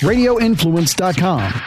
[0.00, 1.62] radioinfluence.com.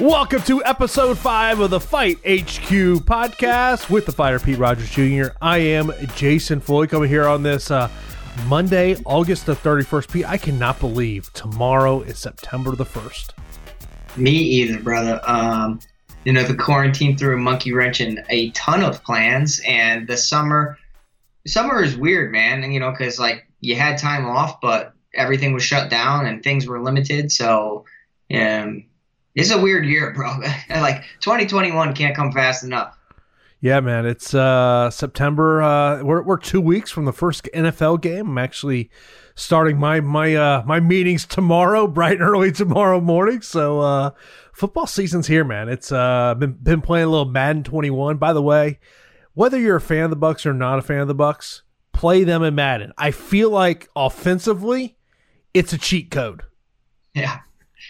[0.00, 5.34] Welcome to episode five of the Fight HQ podcast with the fighter Pete Rogers Jr.
[5.40, 7.88] I am Jason Floyd coming here on this uh,
[8.46, 10.10] Monday, August the 31st.
[10.10, 13.32] Pete, I cannot believe tomorrow is September the 1st.
[14.16, 15.20] Me either, brother.
[15.24, 15.78] Um,
[16.24, 20.16] you know, the quarantine threw a monkey wrench in a ton of plans, and the
[20.16, 20.78] summer,
[21.46, 22.62] summer is weird, man.
[22.62, 26.42] And you know, because like you had time off, but everything was shut down and
[26.42, 27.30] things were limited.
[27.30, 27.84] So,
[28.32, 28.84] um,
[29.34, 30.38] it's a weird year, bro.
[30.70, 32.96] like 2021 can't come fast enough.
[33.60, 34.06] Yeah, man.
[34.06, 35.62] It's uh, September.
[35.62, 38.30] Uh, we're we're two weeks from the first NFL game.
[38.30, 38.90] I'm actually
[39.34, 43.42] starting my my uh, my meetings tomorrow, bright and early tomorrow morning.
[43.42, 44.10] So uh,
[44.52, 45.68] football season's here, man.
[45.68, 48.16] It's uh, been been playing a little Madden 21.
[48.16, 48.78] By the way,
[49.34, 52.24] whether you're a fan of the Bucks or not a fan of the Bucks, play
[52.24, 52.92] them in Madden.
[52.98, 54.96] I feel like offensively,
[55.54, 56.42] it's a cheat code.
[57.14, 57.40] Yeah,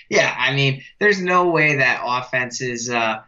[0.09, 0.35] yeah.
[0.39, 2.91] I mean, there's no way that offense is.
[2.91, 3.23] Uh,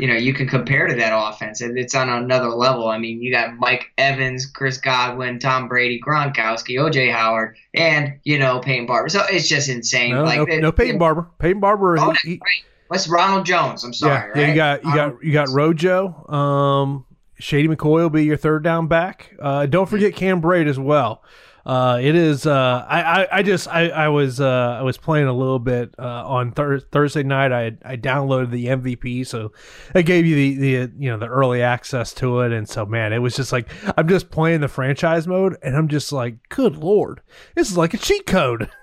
[0.00, 1.60] you know, you can compare to that offense.
[1.60, 2.88] It's on another level.
[2.88, 8.38] I mean, you got Mike Evans, Chris Godwin, Tom Brady, Gronkowski, OJ Howard, and you
[8.38, 9.10] know Peyton Barber.
[9.10, 10.14] So it's just insane.
[10.14, 11.28] No, like no, no Peyton Barber.
[11.38, 11.98] Peyton Barber.
[11.98, 12.62] Oh, he, right.
[12.88, 13.84] What's Ronald Jones?
[13.84, 14.14] I'm sorry.
[14.14, 14.36] yeah, right?
[14.36, 14.48] yeah.
[14.48, 16.26] You got you got you got Rojo.
[16.28, 17.04] Um,
[17.38, 19.36] Shady McCoy will be your third down back.
[19.38, 21.22] Uh, don't forget Cam Brate as well.
[21.64, 22.46] Uh, it is.
[22.46, 25.94] Uh, I, I, I just I, I was uh, I was playing a little bit
[25.98, 27.52] uh, on thir- Thursday night.
[27.52, 29.52] I I downloaded the MVP, so
[29.94, 33.12] it gave you the the you know the early access to it, and so man,
[33.12, 36.76] it was just like I'm just playing the franchise mode, and I'm just like, good
[36.76, 37.20] lord,
[37.54, 38.70] this is like a cheat code.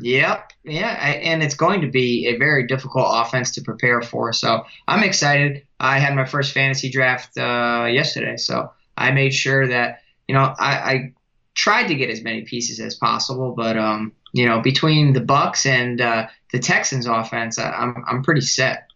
[0.00, 0.52] Yep.
[0.64, 0.96] Yeah.
[1.00, 4.32] I, and it's going to be a very difficult offense to prepare for.
[4.32, 5.66] So I'm excited.
[5.80, 8.36] I had my first fantasy draft uh, yesterday.
[8.36, 11.12] So I made sure that, you know, I, I
[11.58, 13.52] tried to get as many pieces as possible.
[13.54, 18.22] But, um, you know, between the Bucks and uh, the Texans offense, I, I'm, I'm
[18.22, 18.86] pretty set.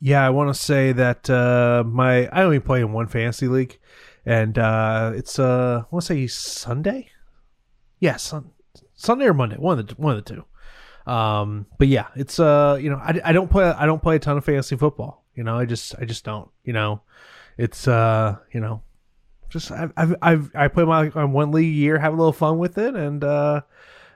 [0.00, 3.78] Yeah, I want to say that uh, my I only play in one fantasy league,
[4.26, 7.08] and uh, it's uh, I want to say Sunday.
[8.00, 8.50] Yeah, sun,
[8.94, 11.10] Sunday or Monday, one of the one of the two.
[11.10, 14.18] Um, but yeah, it's uh, you know, I, I don't play I don't play a
[14.18, 15.24] ton of fantasy football.
[15.34, 16.50] You know, I just I just don't.
[16.64, 17.00] You know,
[17.56, 18.82] it's uh, you know,
[19.54, 22.32] just I've I've, I've I play my on one league a year, have a little
[22.32, 23.62] fun with it, and uh,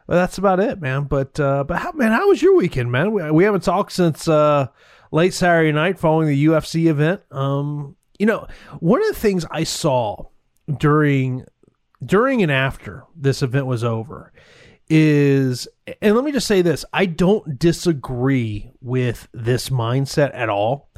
[0.07, 1.05] well, that's about it, man.
[1.05, 3.13] But uh, but how man, how was your weekend, man?
[3.13, 4.67] We, we haven't talked since uh
[5.11, 7.23] late Saturday night following the UFC event.
[7.31, 8.47] Um, you know,
[8.81, 10.27] one of the things I saw
[10.77, 11.47] during
[12.05, 14.33] during and after this event was over
[14.91, 15.69] is
[16.03, 20.91] and let me just say this, I don't disagree with this mindset at all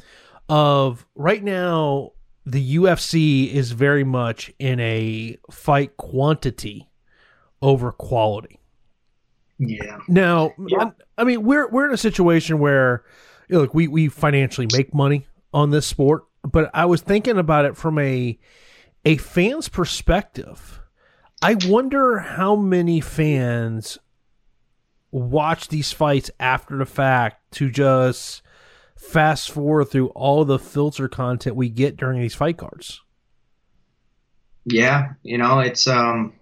[0.49, 2.11] of right now
[2.45, 6.89] the UFC is very much in a fight quantity
[7.61, 8.59] over quality.
[9.59, 9.99] Yeah.
[10.07, 10.91] Now, Yeah.
[11.17, 13.03] I, mean, we're we're in a situation where,
[13.47, 17.37] you know, look, we we financially make money on this sport, but I was thinking
[17.37, 18.39] about it from a
[19.05, 20.81] a fan's perspective.
[21.43, 23.99] I wonder how many fans
[25.11, 28.40] watch these fights after the fact to just
[29.01, 33.01] fast forward through all the filter content we get during these fight cards.
[34.63, 35.13] Yeah.
[35.23, 36.33] You know, it's, um,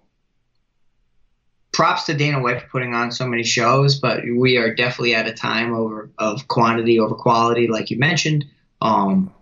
[1.72, 5.28] props to Dana White for putting on so many shows, but we are definitely at
[5.28, 8.44] a time over of quantity over quality, like you mentioned.
[8.82, 9.34] Um,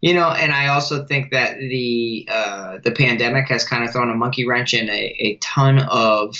[0.00, 4.10] you know, and I also think that the uh, the pandemic has kind of thrown
[4.10, 6.36] a monkey wrench in a, a ton of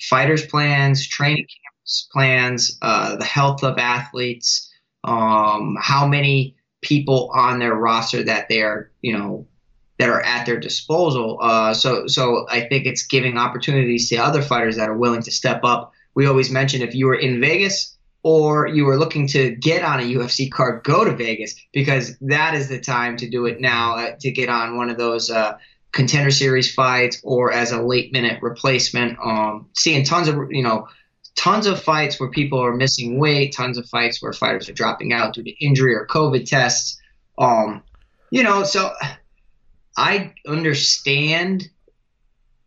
[0.00, 4.69] fighters' plans, training camps plans, uh, the health of athletes,
[5.04, 9.46] um, how many people on their roster that they're you know
[10.00, 11.38] that are at their disposal.
[11.42, 15.30] Uh, so, so I think it's giving opportunities to other fighters that are willing to
[15.30, 15.92] step up.
[16.14, 20.00] We always mention if you were in Vegas or you were looking to get on
[20.00, 23.96] a UFC card, go to Vegas because that is the time to do it now
[23.96, 25.58] uh, to get on one of those uh,
[25.92, 29.18] contender series fights or as a late minute replacement.
[29.22, 30.88] Um, seeing tons of you know.
[31.36, 35.12] Tons of fights where people are missing weight, tons of fights where fighters are dropping
[35.12, 37.00] out due to injury or COVID tests.
[37.38, 37.82] Um,
[38.30, 38.92] you know, so
[39.96, 41.68] I understand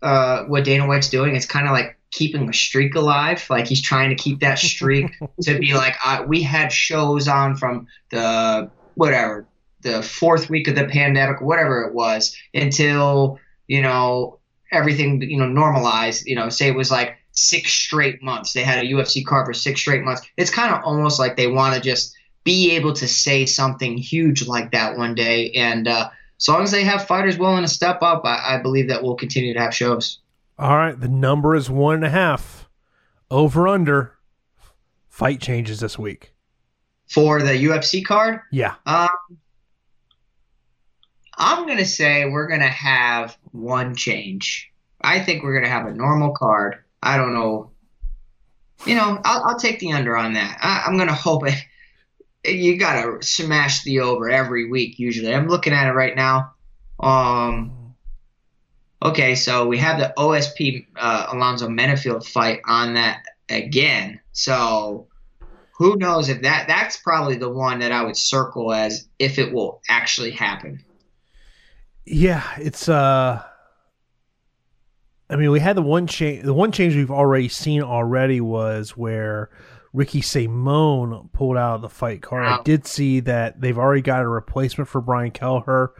[0.02, 1.36] uh, what Dana White's doing.
[1.36, 3.46] It's kind of like keeping a streak alive.
[3.50, 5.12] Like he's trying to keep that streak
[5.42, 9.48] to be like, uh, we had shows on from the whatever,
[9.82, 14.40] the fourth week of the pandemic, whatever it was, until, you know,
[14.72, 16.26] everything, you know, normalized.
[16.26, 18.54] You know, say it was like six straight months.
[18.54, 20.22] They had a UFC card for six straight months.
[20.38, 24.48] It's kind of almost like they want to just be able to say something huge
[24.48, 25.52] like that one day.
[25.52, 26.10] And, uh,
[26.40, 29.16] as long as they have fighters willing to step up, I, I believe that we'll
[29.16, 30.20] continue to have shows.
[30.60, 32.68] All right, the number is one and a half.
[33.32, 34.18] Over under.
[35.08, 36.34] Fight changes this week.
[37.08, 38.42] For the UFC card?
[38.52, 38.76] Yeah.
[38.86, 39.10] Um,
[41.38, 44.72] I'm going to say we're going to have one change.
[45.02, 46.83] I think we're going to have a normal card.
[47.04, 47.72] I don't know.
[48.86, 50.58] You know, I'll, I'll take the under on that.
[50.62, 51.56] I, am going to hope it.
[52.46, 55.34] You got to smash the over every week, usually.
[55.34, 56.54] I'm looking at it right now.
[57.00, 57.96] Um,
[59.02, 64.20] okay, so we have the OSP uh, Alonzo Menifield fight on that again.
[64.34, 65.08] So
[65.78, 69.54] who knows if that that's probably the one that I would circle as if it
[69.54, 70.84] will actually happen.
[72.06, 73.44] Yeah, it's uh
[75.34, 76.44] I mean, we had the one change.
[76.44, 79.50] The one change we've already seen already was where
[79.92, 82.44] Ricky Simón pulled out of the fight card.
[82.44, 82.60] Wow.
[82.60, 85.94] I did see that they've already got a replacement for Brian Kelleher.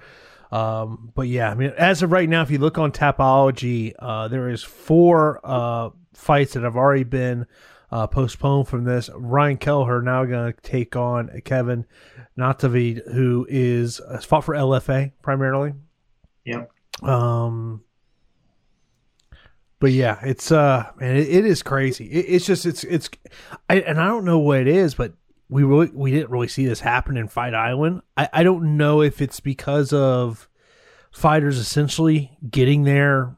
[0.52, 4.28] Um, but yeah, I mean, as of right now, if you look on Tapology, uh,
[4.28, 7.48] there is four uh, fights that have already been
[7.92, 9.10] uh, postponed from this.
[9.16, 11.86] Ryan Kelleher now going to take on Kevin
[12.38, 15.74] Natividad, who is uh, fought for LFA primarily.
[16.46, 16.72] Yep.
[17.02, 17.84] Um,
[19.84, 22.06] but yeah, it's uh, man, it, it is crazy.
[22.06, 23.10] It, it's just it's it's,
[23.70, 25.12] I, and I don't know what it is, but
[25.50, 28.02] we really we didn't really see this happen in Fight Island.
[28.16, 30.48] I I don't know if it's because of
[31.12, 33.36] fighters essentially getting there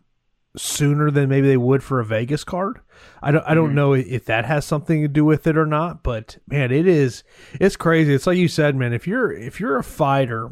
[0.55, 2.79] sooner than maybe they would for a Vegas card.
[3.23, 3.75] I don't I don't mm-hmm.
[3.77, 7.23] know if that has something to do with it or not, but man, it is
[7.59, 8.13] it's crazy.
[8.13, 10.51] It's like you said, man, if you're if you're a fighter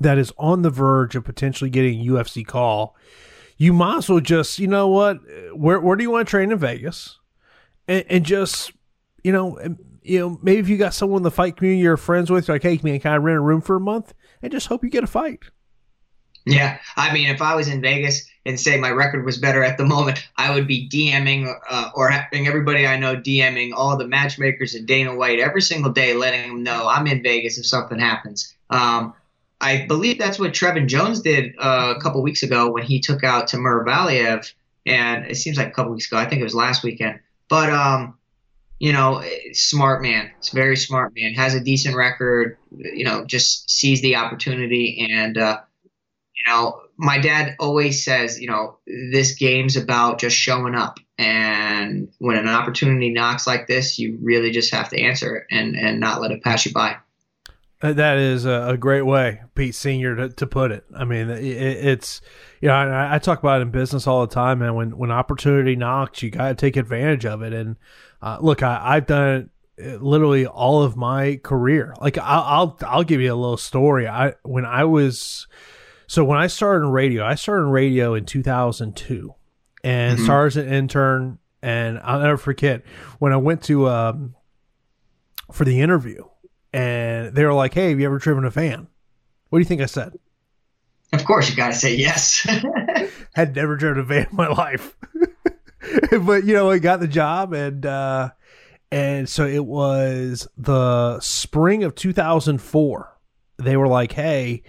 [0.00, 2.94] that is on the verge of potentially getting a UFC call,
[3.62, 5.18] you might as well just, you know what,
[5.54, 7.20] where where do you want to train in Vegas?
[7.86, 8.72] And, and just,
[9.22, 9.56] you know,
[10.02, 12.64] you know, maybe if you got someone in the fight community you're friends with, like,
[12.64, 14.14] hey, man, can I rent a room for a month?
[14.42, 15.44] And just hope you get a fight.
[16.44, 19.78] Yeah, I mean, if I was in Vegas and say my record was better at
[19.78, 24.08] the moment, I would be DMing uh, or having everybody I know DMing all the
[24.08, 28.00] matchmakers and Dana White every single day, letting them know I'm in Vegas if something
[28.00, 28.52] happens.
[28.70, 29.14] Um,
[29.62, 33.22] I believe that's what Trevin Jones did uh, a couple weeks ago when he took
[33.22, 34.52] out Timur Valiev,
[34.84, 36.18] and it seems like a couple weeks ago.
[36.18, 37.20] I think it was last weekend.
[37.48, 38.18] But um,
[38.80, 39.22] you know,
[39.52, 40.32] smart man.
[40.38, 41.34] It's very smart man.
[41.34, 42.58] Has a decent record.
[42.76, 45.38] You know, just sees the opportunity and.
[45.38, 45.60] Uh,
[46.34, 50.98] you know, my dad always says, you know, this game's about just showing up.
[51.18, 55.76] And when an opportunity knocks like this, you really just have to answer it and,
[55.76, 56.96] and not let it pass you by.
[57.82, 60.84] Uh, that is a, great way, Pete Senior, to, to put it.
[60.96, 62.20] I mean, it, it's
[62.60, 64.74] you know, I, I, talk about it in business all the time, man.
[64.74, 67.52] When when opportunity knocks, you got to take advantage of it.
[67.52, 67.76] And
[68.22, 71.94] uh, look, I, have done it literally all of my career.
[72.00, 74.06] Like I'll, I'll I'll give you a little story.
[74.06, 75.48] I when I was
[76.06, 79.34] so when I started in radio, I started in radio in 2002
[79.82, 80.24] and mm-hmm.
[80.24, 81.38] started as an intern.
[81.64, 82.82] And I'll never forget
[83.18, 84.34] when I went to um,
[85.52, 86.24] for the interview,
[86.72, 88.88] and they were like, "Hey, have you ever driven a van?"
[89.50, 90.14] What do you think I said?
[91.12, 92.46] Of course, you got to say yes.
[93.34, 94.96] Had never driven a van in my life,
[96.10, 98.30] but you know, I got the job, and uh,
[98.90, 103.18] and so it was the spring of 2004.
[103.58, 104.62] They were like, "Hey."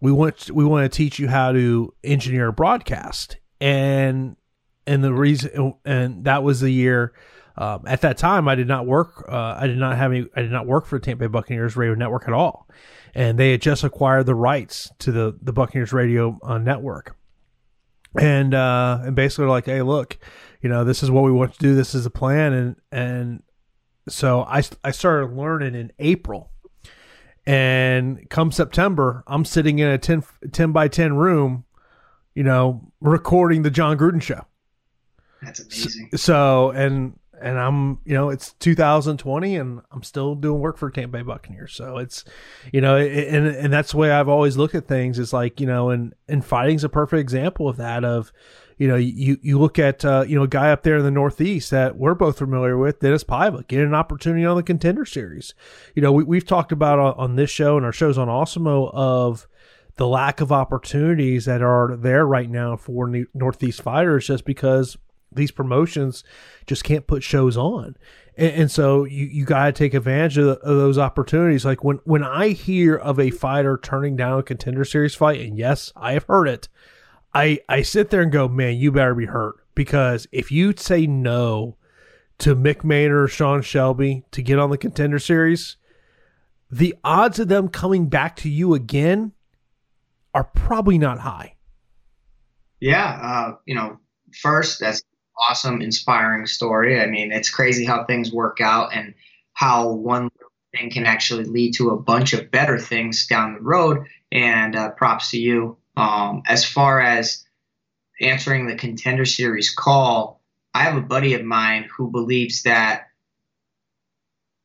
[0.00, 4.36] we want we want to teach you how to engineer a broadcast and
[4.86, 7.12] and the reason and that was the year
[7.60, 10.40] um, at that time I did not work uh, I did not have any I
[10.40, 12.66] did not work for the Tampa Bay Buccaneers radio network at all.
[13.14, 17.16] And they had just acquired the rights to the the Buccaneers radio uh, network.
[18.18, 20.16] And uh, and basically like hey look
[20.62, 21.74] you know this is what we want to do.
[21.74, 22.54] This is the plan.
[22.54, 23.42] And and
[24.08, 26.50] so I I started learning in April.
[27.46, 31.64] And come September, I'm sitting in a 10, 10 by 10 room,
[32.34, 34.44] you know, recording the Jon Gruden show.
[35.42, 36.10] That's amazing.
[36.12, 40.90] So, so, and and I'm you know it's 2020 and I'm still doing work for
[40.90, 41.72] Tampa Bay Buccaneers.
[41.74, 42.24] So it's
[42.72, 45.18] you know and and that's the way I've always looked at things.
[45.18, 48.04] Is like you know and and fighting's a perfect example of that.
[48.04, 48.32] Of
[48.80, 51.10] you know, you you look at uh, you know a guy up there in the
[51.10, 55.52] Northeast that we're both familiar with, Dennis Paiva, getting an opportunity on the Contender Series.
[55.94, 58.90] You know, we, we've talked about on, on this show and our shows on Awesemo
[58.94, 59.46] of
[59.96, 64.96] the lack of opportunities that are there right now for Northeast fighters, just because
[65.32, 66.24] these promotions
[66.66, 67.96] just can't put shows on.
[68.36, 71.64] And, and so you, you got to take advantage of, of, those opportunities.
[71.64, 75.58] Like when, when I hear of a fighter turning down a contender series fight, and
[75.58, 76.68] yes, I have heard it,
[77.32, 81.06] I I sit there and go, man, you better be hurt because if you say
[81.06, 81.76] no
[82.38, 85.76] to Mick Maynard or Sean Shelby to get on the contender series,
[86.70, 89.32] the odds of them coming back to you again
[90.34, 91.56] are probably not high.
[92.80, 93.98] Yeah, uh, you know,
[94.40, 95.02] first that's
[95.48, 97.00] awesome, inspiring story.
[97.00, 99.14] I mean, it's crazy how things work out and
[99.52, 100.30] how one
[100.72, 104.06] thing can actually lead to a bunch of better things down the road.
[104.32, 105.76] And uh, props to you.
[105.96, 107.44] Um, as far as
[108.20, 110.40] answering the contender series call,
[110.72, 113.08] I have a buddy of mine who believes that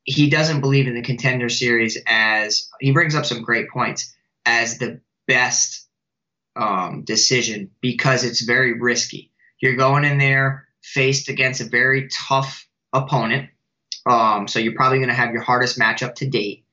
[0.03, 4.15] he doesn't believe in the contender series as he brings up some great points
[4.45, 5.87] as the best
[6.55, 9.31] um, decision because it's very risky.
[9.59, 13.49] You're going in there faced against a very tough opponent.
[14.05, 16.65] Um, so you're probably going to have your hardest matchup to date.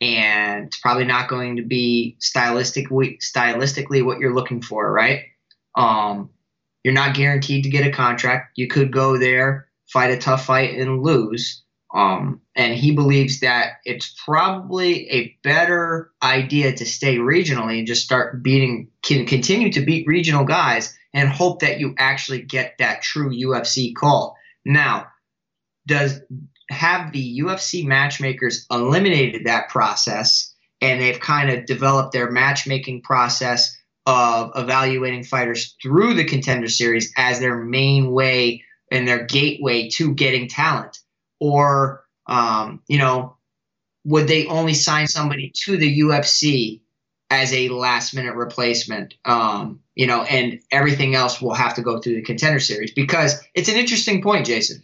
[0.00, 5.24] And it's probably not going to be stylistically, stylistically what you're looking for, right?
[5.74, 6.30] Um,
[6.84, 8.52] you're not guaranteed to get a contract.
[8.56, 11.62] You could go there, fight a tough fight, and lose.
[11.92, 18.04] Um, and he believes that it's probably a better idea to stay regionally and just
[18.04, 23.02] start beating, can continue to beat regional guys and hope that you actually get that
[23.02, 24.36] true UFC call.
[24.64, 25.06] Now,
[25.86, 26.20] does
[26.70, 33.76] have the UFC matchmakers eliminated that process and they've kind of developed their matchmaking process
[34.06, 40.14] of evaluating fighters through the contender series as their main way and their gateway to
[40.14, 40.98] getting talent?
[41.40, 43.36] Or, um, you know,
[44.04, 46.80] would they only sign somebody to the UFC
[47.30, 49.14] as a last minute replacement?
[49.24, 53.42] Um, you know, and everything else will have to go through the contender series because
[53.54, 54.82] it's an interesting point, Jason.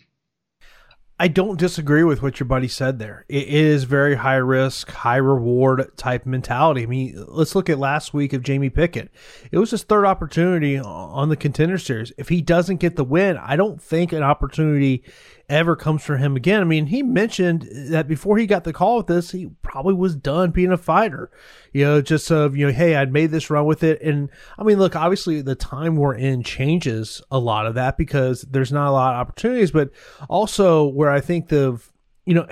[1.19, 3.25] I don't disagree with what your buddy said there.
[3.29, 6.83] It is very high risk, high reward type mentality.
[6.83, 9.13] I mean, let's look at last week of Jamie Pickett.
[9.53, 12.13] It was his third opportunity on the contender series.
[12.19, 15.05] If he doesn't get the win, I don't think an opportunity
[15.49, 16.61] ever comes for him again.
[16.61, 20.17] I mean, he mentioned that before he got the call with this, he probably was
[20.17, 21.31] done being a fighter.
[21.73, 24.01] You know, just of, you know, hey, I'd made this run with it.
[24.01, 28.43] And I mean, look, obviously the time we're in changes a lot of that because
[28.43, 29.91] there's not a lot of opportunities, but
[30.29, 31.81] also where I think the,
[32.25, 32.47] you know,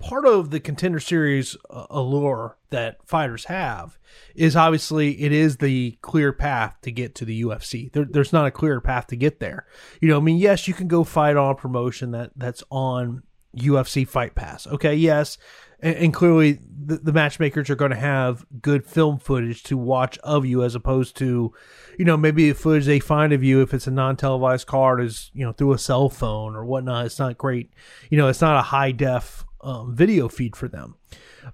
[0.00, 3.98] part of the contender series uh, allure that fighters have
[4.34, 7.92] is obviously it is the clear path to get to the UFC.
[7.92, 9.66] There, there's not a clear path to get there.
[10.00, 13.22] You know, I mean, yes, you can go fight on a promotion that that's on
[13.56, 14.66] UFC Fight Pass.
[14.66, 15.36] Okay, yes,
[15.80, 20.18] and, and clearly the, the, matchmakers are going to have good film footage to watch
[20.18, 21.52] of you as opposed to,
[21.98, 25.30] you know, maybe the footage they find of you if it's a non-televised card is
[25.34, 27.06] you know through a cell phone or whatnot.
[27.06, 27.70] It's not great.
[28.08, 30.96] You know, it's not a high def um, video feed for them.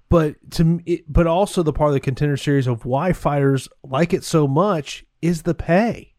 [0.09, 4.13] But to it, but also the part of the contender series of why fighters like
[4.13, 6.13] it so much is the pay.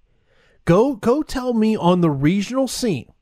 [0.64, 3.12] Go go tell me on the regional scene,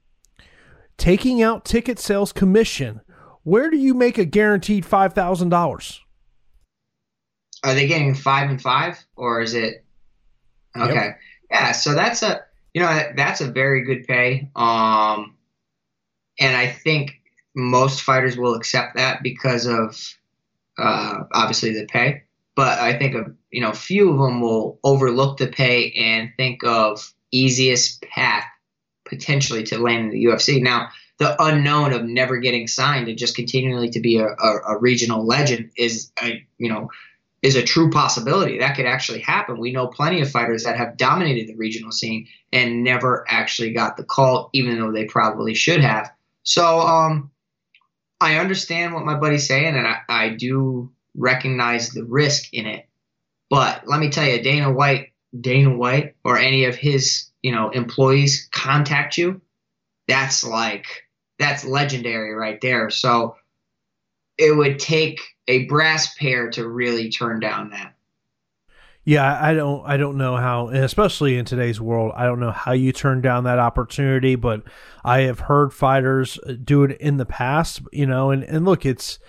[0.96, 3.00] taking out ticket sales commission,
[3.42, 6.00] where do you make a guaranteed five thousand dollars?
[7.62, 9.84] Are they getting five and five, or is it
[10.76, 10.94] okay?
[10.94, 11.18] Yep.
[11.50, 12.42] Yeah, so that's a
[12.74, 14.50] you know that's a very good pay.
[14.56, 15.36] Um,
[16.38, 17.20] and I think
[17.56, 19.98] most fighters will accept that because of
[20.78, 22.22] uh, obviously the pay.
[22.54, 26.62] But I think a you know few of them will overlook the pay and think
[26.64, 28.44] of easiest path
[29.04, 30.62] potentially to land in the UFC.
[30.62, 34.78] Now the unknown of never getting signed and just continually to be a, a, a
[34.78, 36.90] regional legend is a you know
[37.42, 38.58] is a true possibility.
[38.58, 39.58] That could actually happen.
[39.58, 43.96] We know plenty of fighters that have dominated the regional scene and never actually got
[43.96, 46.10] the call, even though they probably should have.
[46.42, 47.30] So um,
[48.20, 52.88] I understand what my buddy's saying, and I, I do recognize the risk in it.
[53.50, 57.70] But let me tell you, Dana White, Dana White, or any of his you know
[57.70, 59.40] employees contact you,
[60.08, 60.86] that's like
[61.38, 62.90] that's legendary right there.
[62.90, 63.36] So
[64.38, 67.95] it would take a brass pair to really turn down that.
[69.06, 72.72] Yeah, I don't I don't know how especially in today's world, I don't know how
[72.72, 74.64] you turn down that opportunity, but
[75.04, 78.84] I have heard fighters uh, do it in the past, you know, and, and look,
[78.84, 79.20] it's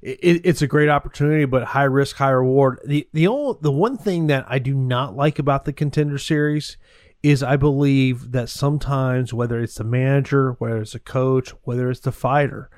[0.00, 2.80] it, it's a great opportunity, but high risk, high reward.
[2.86, 6.78] The the only the one thing that I do not like about the contender series
[7.22, 12.00] is I believe that sometimes whether it's the manager, whether it's a coach, whether it's
[12.00, 12.70] the fighter,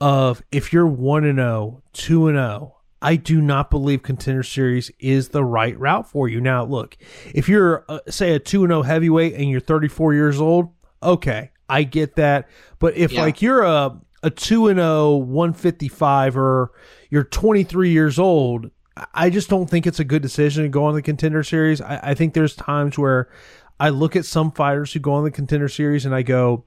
[0.00, 4.90] of if you're one and 0, 2 and 0, I do not believe contender series
[4.98, 6.40] is the right route for you.
[6.40, 6.96] Now, look,
[7.34, 10.68] if you're uh, say a 2 0 heavyweight and you're 34 years old,
[11.02, 12.48] okay, I get that.
[12.78, 13.22] But if yeah.
[13.22, 16.72] like you're a a 2 and 0 155 or
[17.08, 18.70] you're 23 years old,
[19.14, 21.80] I just don't think it's a good decision to go on the contender series.
[21.80, 23.30] I, I think there's times where
[23.78, 26.64] I look at some fighters who go on the contender series and I go,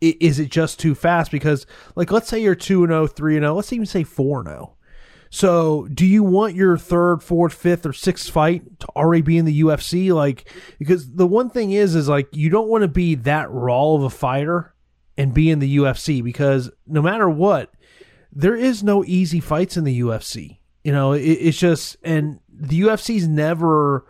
[0.00, 1.30] is it just too fast?
[1.30, 1.66] Because,
[1.96, 4.74] like, let's say you're 2 and 0, 3 and 0, let's even say 4 0
[5.30, 9.44] So, do you want your third, fourth, fifth, or sixth fight to already be in
[9.44, 10.12] the UFC?
[10.12, 13.94] Like, because the one thing is, is like you don't want to be that raw
[13.94, 14.74] of a fighter
[15.16, 17.72] and be in the UFC because no matter what,
[18.32, 20.58] there is no easy fights in the UFC.
[20.84, 24.06] You know, it, it's just, and the UFC's never,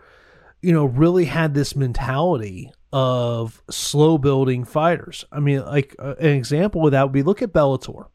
[0.61, 5.25] you know, really had this mentality of slow building fighters.
[5.31, 8.07] I mean, like uh, an example of that would be look at Bellator.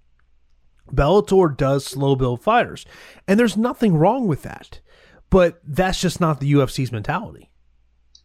[0.95, 2.85] Bellator does slow build fighters,
[3.27, 4.81] and there's nothing wrong with that.
[5.31, 7.51] But that's just not the UFC's mentality.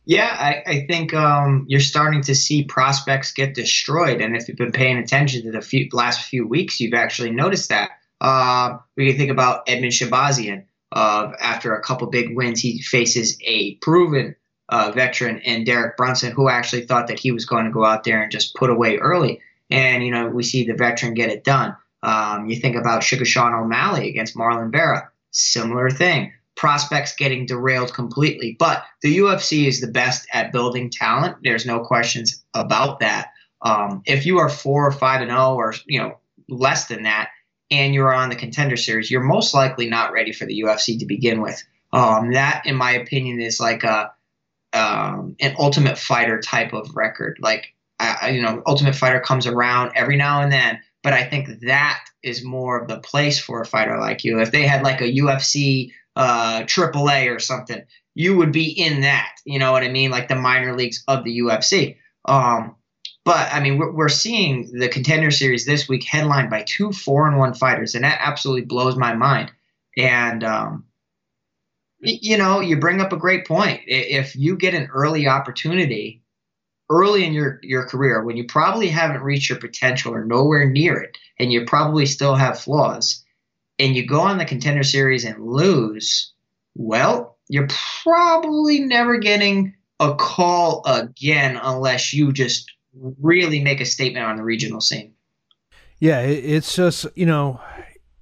[0.05, 4.57] Yeah, I, I think um, you're starting to see prospects get destroyed, and if you've
[4.57, 7.91] been paying attention to the few, last few weeks, you've actually noticed that.
[8.21, 10.65] Uh, we can think about Edmen Shahbazyan.
[10.91, 14.35] Uh, after a couple big wins, he faces a proven
[14.69, 18.03] uh, veteran in Derek Brunson, who actually thought that he was going to go out
[18.03, 19.41] there and just put away early.
[19.69, 21.75] And you know, we see the veteran get it done.
[22.03, 26.33] Um, you think about Sugar Sean O'Malley against Marlon Vera, similar thing.
[26.55, 28.55] Prospects getting derailed completely.
[28.59, 31.37] But the UFC is the best at building talent.
[31.43, 33.29] There's no questions about that.
[33.61, 36.17] Um, if you are four or five and zero, oh or you know
[36.49, 37.29] less than that,
[37.71, 41.05] and you're on the contender series, you're most likely not ready for the UFC to
[41.05, 41.61] begin with.
[41.91, 44.11] Um, that, in my opinion, is like a
[44.73, 47.37] um, an Ultimate Fighter type of record.
[47.41, 51.61] Like, I, you know, Ultimate Fighter comes around every now and then, but I think
[51.61, 54.39] that is more of the place for a fighter like you.
[54.39, 57.81] If they had like a UFC uh, AAA or something,
[58.15, 59.35] you would be in that.
[59.45, 60.11] You know what I mean?
[60.11, 61.97] Like the minor leagues of the UFC.
[62.25, 62.75] Um,
[63.23, 67.27] but I mean, we're, we're seeing the contender series this week headlined by two four
[67.27, 69.51] and one fighters, and that absolutely blows my mind.
[69.97, 70.85] And um,
[72.01, 73.81] you know, you bring up a great point.
[73.85, 76.23] If you get an early opportunity
[76.89, 80.97] early in your, your career when you probably haven't reached your potential or nowhere near
[80.97, 83.23] it, and you probably still have flaws,
[83.77, 86.33] and you go on the contender series and lose,
[86.75, 87.67] well, you're
[88.03, 94.43] probably never getting a call again unless you just really make a statement on the
[94.43, 95.13] regional scene.
[95.99, 97.59] Yeah, it's just, you know,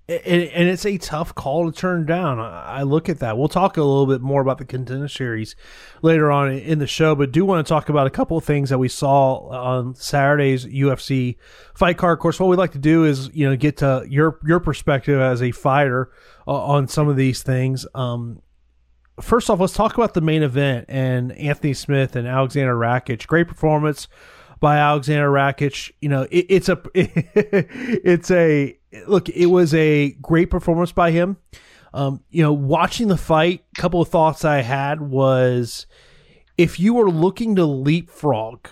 [0.10, 2.40] and, it's a tough call to turn down.
[2.40, 3.38] I look at that.
[3.38, 5.56] We'll talk a little bit more about the contender series
[6.02, 8.70] later on in the show, but do want to talk about a couple of things
[8.70, 11.36] that we saw on Saturday's UFC
[11.76, 12.18] fight card.
[12.18, 15.20] Of course, what we like to do is you know get to your your perspective
[15.20, 16.10] as a fighter
[16.48, 17.86] uh, on some of these things.
[17.94, 18.42] Um,
[19.20, 23.28] first off, let's talk about the main event and Anthony Smith and Alexander Rakic.
[23.28, 24.08] Great performance
[24.62, 25.92] by Alexander Rakic.
[26.00, 29.30] You know, it, it's a it's a look.
[29.30, 31.38] It was a great performance by him.
[31.94, 35.88] Um, you know, watching the fight, a couple of thoughts I had was
[36.58, 38.68] if you were looking to leapfrog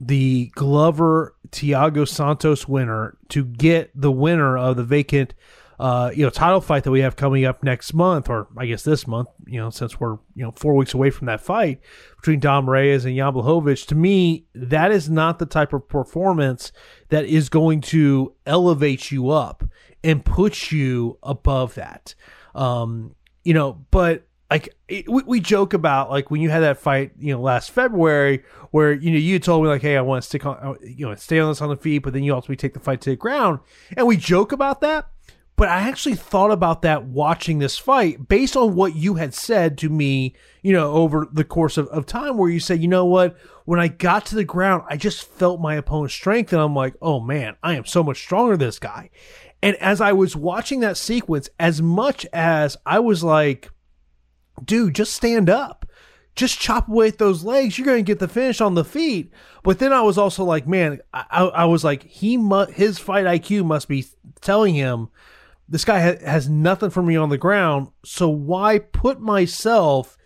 [0.00, 5.34] the Glover Thiago Santos winner to get the winner of the vacant
[5.78, 8.82] uh, you know, title fight that we have coming up next month, or I guess
[8.82, 11.80] this month, you know, since we're, you know, four weeks away from that fight
[12.16, 16.72] between Dom Reyes and Jan Blachowicz, to me, that is not the type of performance
[17.08, 19.64] that is going to elevate you up
[20.04, 22.14] and put you above that.
[22.54, 26.76] Um, you know, but like it, we, we, joke about like when you had that
[26.76, 30.22] fight, you know, last February, where you know you told me like, hey, I want
[30.22, 32.56] to stick on, you know, stay on this on the feet, but then you ultimately
[32.56, 33.60] take the fight to the ground,
[33.96, 35.08] and we joke about that.
[35.56, 39.76] But I actually thought about that watching this fight based on what you had said
[39.78, 43.04] to me, you know, over the course of, of time, where you said, you know
[43.04, 46.52] what, when I got to the ground, I just felt my opponent's strength.
[46.52, 49.10] And I'm like, oh man, I am so much stronger than this guy.
[49.62, 53.70] And as I was watching that sequence, as much as I was like,
[54.64, 55.86] dude, just stand up.
[56.34, 57.76] Just chop away at those legs.
[57.78, 59.30] You're going to get the finish on the feet.
[59.62, 63.26] But then I was also like, man, I, I was like, he mu- his fight
[63.26, 64.06] IQ must be
[64.40, 65.08] telling him
[65.72, 67.88] this guy ha- has nothing for me on the ground.
[68.04, 70.18] So why put myself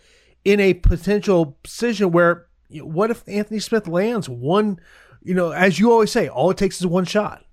[0.43, 4.77] in a potential position where you know, what if Anthony Smith lands one?
[5.23, 7.45] You know, as you always say, all it takes is one shot.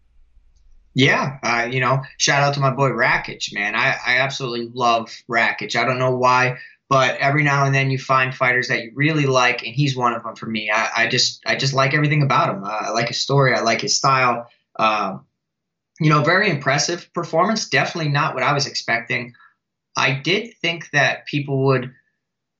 [0.94, 3.76] Yeah, uh, you know, shout out to my boy Rakic, man.
[3.76, 5.76] I, I absolutely love Rakic.
[5.76, 9.26] I don't know why, but every now and then you find fighters that you really
[9.26, 10.68] like, and he's one of them for me.
[10.72, 12.64] I, I just I just like everything about him.
[12.64, 13.54] Uh, I like his story.
[13.54, 14.48] I like his style.
[14.76, 15.26] Um,
[16.00, 17.68] you know, very impressive performance.
[17.68, 19.34] Definitely not what I was expecting.
[19.96, 21.92] I did think that people would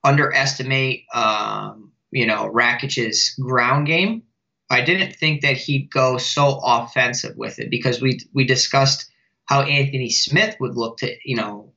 [0.03, 4.23] underestimate, um, you know, Rakic's ground game.
[4.69, 9.11] I didn't think that he'd go so offensive with it because we we discussed
[9.45, 11.73] how Anthony Smith would look to, you know,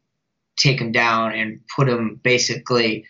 [0.59, 3.05] take him down and put him basically,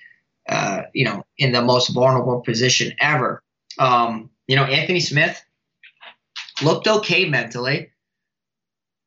[0.49, 3.43] uh, you know, in the most vulnerable position ever.
[3.79, 5.41] Um, you know, Anthony Smith
[6.63, 7.91] looked okay mentally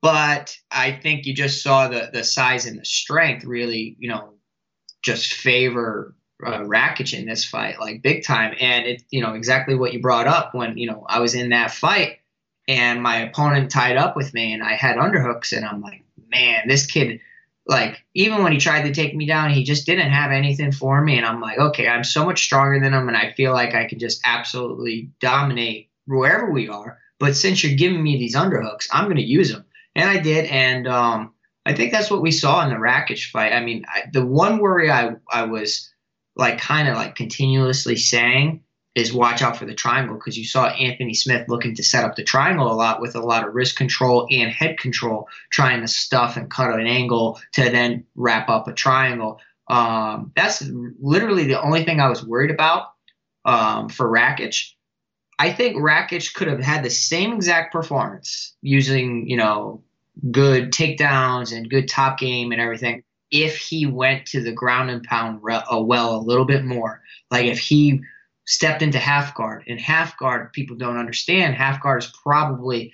[0.01, 4.33] but I think you just saw the the size and the strength really, you know,
[5.03, 8.55] just favor uh, Rakic in this fight like big time.
[8.59, 11.49] And it, you know, exactly what you brought up when you know I was in
[11.49, 12.19] that fight
[12.67, 16.67] and my opponent tied up with me and I had underhooks and I'm like, man,
[16.67, 17.19] this kid.
[17.67, 20.99] Like even when he tried to take me down, he just didn't have anything for
[20.99, 23.75] me, and I'm like, okay, I'm so much stronger than him, and I feel like
[23.75, 26.97] I can just absolutely dominate wherever we are.
[27.19, 29.63] But since you're giving me these underhooks, I'm going to use them
[29.95, 31.34] and I did, and um,
[31.65, 33.54] I think that's what we saw in the Rakic fight.
[33.54, 35.91] I mean, I, the one worry I I was
[36.36, 40.67] like kind of like continuously saying is watch out for the triangle because you saw
[40.67, 43.77] Anthony Smith looking to set up the triangle a lot with a lot of wrist
[43.77, 48.67] control and head control, trying to stuff and cut an angle to then wrap up
[48.67, 49.39] a triangle.
[49.69, 50.62] Um, that's
[50.99, 52.88] literally the only thing I was worried about
[53.45, 54.71] um, for Rakic.
[55.41, 59.82] I think Rakic could have had the same exact performance using, you know,
[60.30, 63.01] good takedowns and good top game and everything
[63.32, 67.01] if he went to the ground and pound re- uh, well a little bit more.
[67.32, 68.01] Like if he
[68.45, 72.93] stepped into half guard, and half guard, people don't understand, half guard is probably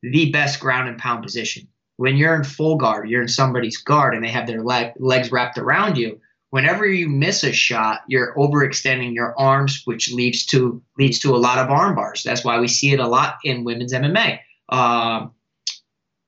[0.00, 1.66] the best ground and pound position.
[1.96, 5.32] When you're in full guard, you're in somebody's guard and they have their leg, legs
[5.32, 10.82] wrapped around you whenever you miss a shot, you're overextending your arms, which leads to
[10.98, 12.22] leads to a lot of arm bars.
[12.22, 14.40] That's why we see it a lot in women's MMA.
[14.68, 15.32] Um,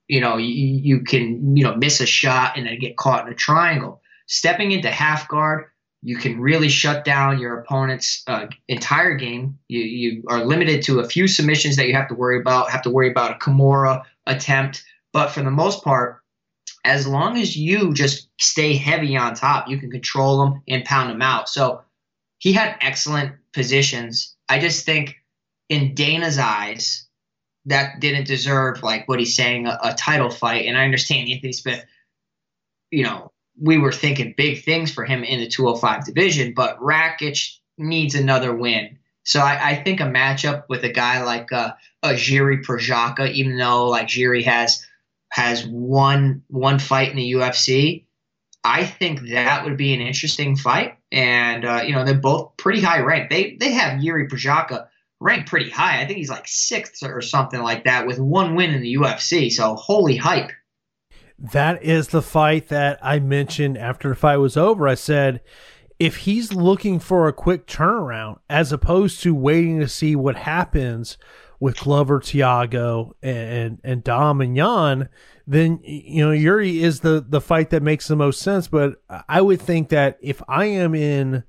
[0.08, 3.32] you know, you, you can you know miss a shot and then get caught in
[3.32, 4.02] a triangle.
[4.26, 5.66] Stepping into half guard,
[6.02, 9.58] you can really shut down your opponent's uh, entire game.
[9.68, 12.70] You you are limited to a few submissions that you have to worry about.
[12.70, 16.19] Have to worry about a Kimura attempt, but for the most part,
[16.84, 21.10] as long as you just stay heavy on top, you can control them and pound
[21.10, 21.48] them out.
[21.48, 21.82] So
[22.38, 24.34] he had excellent positions.
[24.48, 25.16] I just think
[25.68, 27.06] in Dana's eyes,
[27.66, 30.66] that didn't deserve like what he's saying a, a title fight.
[30.66, 31.84] And I understand Anthony Smith,
[32.90, 37.56] you know, we were thinking big things for him in the 205 division, but Rakic
[37.76, 38.98] needs another win.
[39.24, 43.58] So I, I think a matchup with a guy like uh, a Jiri Prochazka, even
[43.58, 44.84] though like Jiri has
[45.30, 48.04] has one one fight in the UFC,
[48.62, 50.98] I think that would be an interesting fight.
[51.10, 53.30] And uh, you know, they're both pretty high ranked.
[53.30, 54.86] They they have Yuri Prochazka
[55.20, 56.00] ranked pretty high.
[56.00, 59.50] I think he's like sixth or something like that with one win in the UFC.
[59.50, 60.50] So holy hype.
[61.38, 64.86] That is the fight that I mentioned after the fight was over.
[64.86, 65.40] I said
[65.98, 71.16] if he's looking for a quick turnaround as opposed to waiting to see what happens
[71.60, 75.08] with Glover, Thiago, and and Dom and Yan,
[75.46, 78.66] then you know Yuri is the the fight that makes the most sense.
[78.66, 81.44] But I would think that if I am in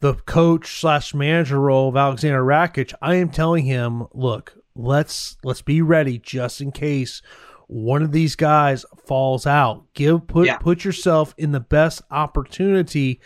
[0.00, 5.62] the coach slash manager role of Alexander Rakic, I am telling him, look, let's let's
[5.62, 7.22] be ready just in case
[7.68, 9.84] one of these guys falls out.
[9.94, 10.56] Give put yeah.
[10.56, 13.20] put yourself in the best opportunity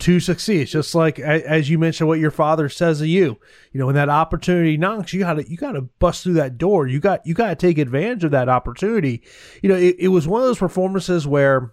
[0.00, 0.62] to succeed.
[0.62, 3.38] It's just like as you mentioned, what your father says to you.
[3.72, 6.58] You know, when that opportunity knocks, you got to you got to bust through that
[6.58, 6.86] door.
[6.86, 9.22] You got you got to take advantage of that opportunity.
[9.62, 11.72] You know, it, it was one of those performances where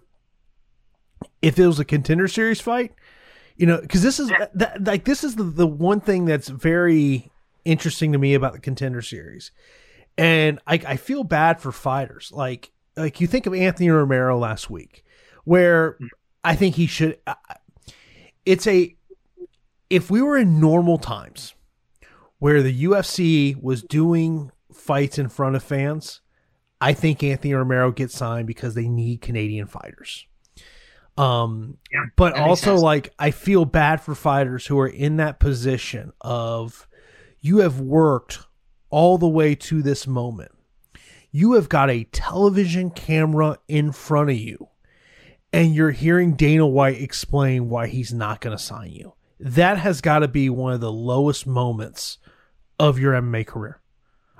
[1.42, 2.94] if it was a contender series fight,
[3.56, 7.30] you know, because this is that, like this is the the one thing that's very
[7.64, 9.50] interesting to me about the contender series,
[10.16, 14.70] and I I feel bad for fighters like like you think of Anthony Romero last
[14.70, 15.04] week,
[15.44, 16.06] where hmm.
[16.42, 17.18] I think he should
[18.50, 18.96] it's a
[19.90, 21.54] if we were in normal times
[22.40, 26.20] where the UFC was doing fights in front of fans,
[26.80, 30.26] I think Anthony Romero gets signed because they need Canadian fighters.
[31.16, 36.12] Um, yeah, but also like I feel bad for fighters who are in that position
[36.20, 36.88] of
[37.38, 38.40] you have worked
[38.88, 40.50] all the way to this moment.
[41.30, 44.69] You have got a television camera in front of you
[45.52, 49.14] and you're hearing Dana White explain why he's not going to sign you.
[49.38, 52.18] That has got to be one of the lowest moments
[52.78, 53.80] of your MMA career.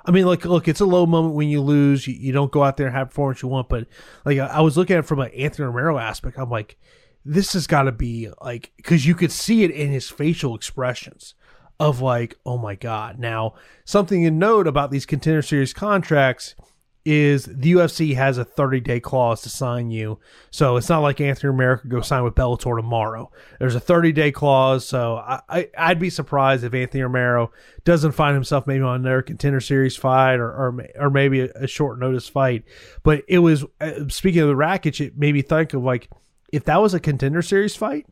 [0.05, 2.07] I mean, look, look, it's a low moment when you lose.
[2.07, 3.87] You, you don't go out there and have performance you want, but
[4.25, 6.39] like I was looking at it from an Anthony Romero aspect.
[6.39, 6.77] I'm like,
[7.23, 11.35] this has got to be like because you could see it in his facial expressions
[11.79, 13.19] of like, oh my god.
[13.19, 13.53] Now,
[13.85, 16.55] something to note about these contender series contracts
[17.03, 20.19] is the UFC has a 30 day clause to sign you.
[20.51, 23.31] So it's not like Anthony Romero could go sign with Bellator tomorrow.
[23.59, 24.87] There's a 30 day clause.
[24.87, 27.51] So I, I, would be surprised if Anthony Romero
[27.85, 31.67] doesn't find himself maybe on another contender series fight or, or, or maybe a, a
[31.67, 32.63] short notice fight.
[33.01, 36.07] But it was, uh, speaking of the Rakic, it made me think of like,
[36.53, 38.05] if that was a contender series fight,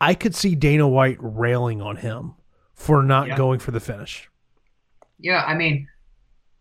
[0.00, 2.34] I could see Dana White railing on him
[2.74, 3.36] for not yeah.
[3.36, 4.30] going for the finish.
[5.18, 5.42] Yeah.
[5.44, 5.88] I mean,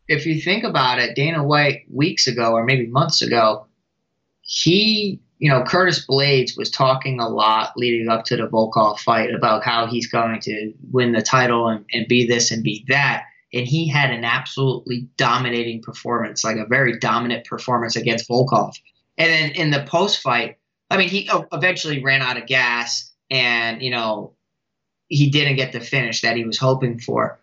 [0.08, 3.68] if you think about it, Dana White weeks ago or maybe months ago,
[4.42, 9.34] he, you know, Curtis Blaydes was talking a lot leading up to the Volkov fight
[9.34, 13.26] about how he's going to win the title and, and be this and be that.
[13.54, 18.76] And he had an absolutely dominating performance, like a very dominant performance against Volkov.
[19.18, 20.58] And then in the post fight,
[20.90, 24.34] I mean, he oh, eventually ran out of gas and, you know,
[25.10, 27.40] he didn't get the finish that he was hoping for.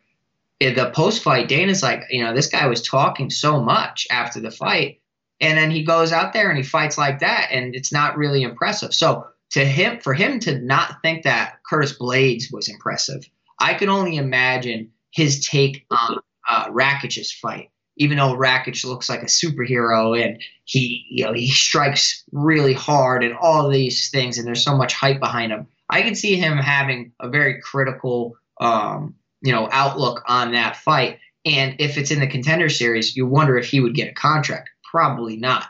[0.61, 4.51] The post fight, Dana's like, you know, this guy was talking so much after the
[4.51, 5.01] fight.
[5.41, 8.43] And then he goes out there and he fights like that, and it's not really
[8.43, 8.95] impressive.
[8.95, 13.89] So to him, for him to not think that Curtis Blaydes was impressive, I can
[13.89, 17.71] only imagine his take on uh, Rakic's fight.
[17.97, 23.23] Even though Rakic looks like a superhero and he, you know, he strikes really hard
[23.23, 25.67] and all these things, and there's so much hype behind him.
[25.91, 29.15] I can see him having a very critical, um,
[29.45, 31.19] you know, outlook on that fight.
[31.45, 34.71] And if it's in the contender series, you wonder if he would get a contract.
[34.91, 35.67] Probably not.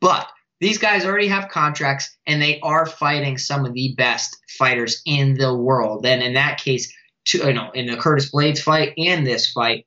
[0.00, 0.28] But
[0.60, 5.34] these guys already have contracts and they are fighting some of the best fighters in
[5.34, 6.06] the world.
[6.06, 6.92] And in that case,
[7.26, 9.86] to, you know, in the Curtis Blaydes fight and this fight,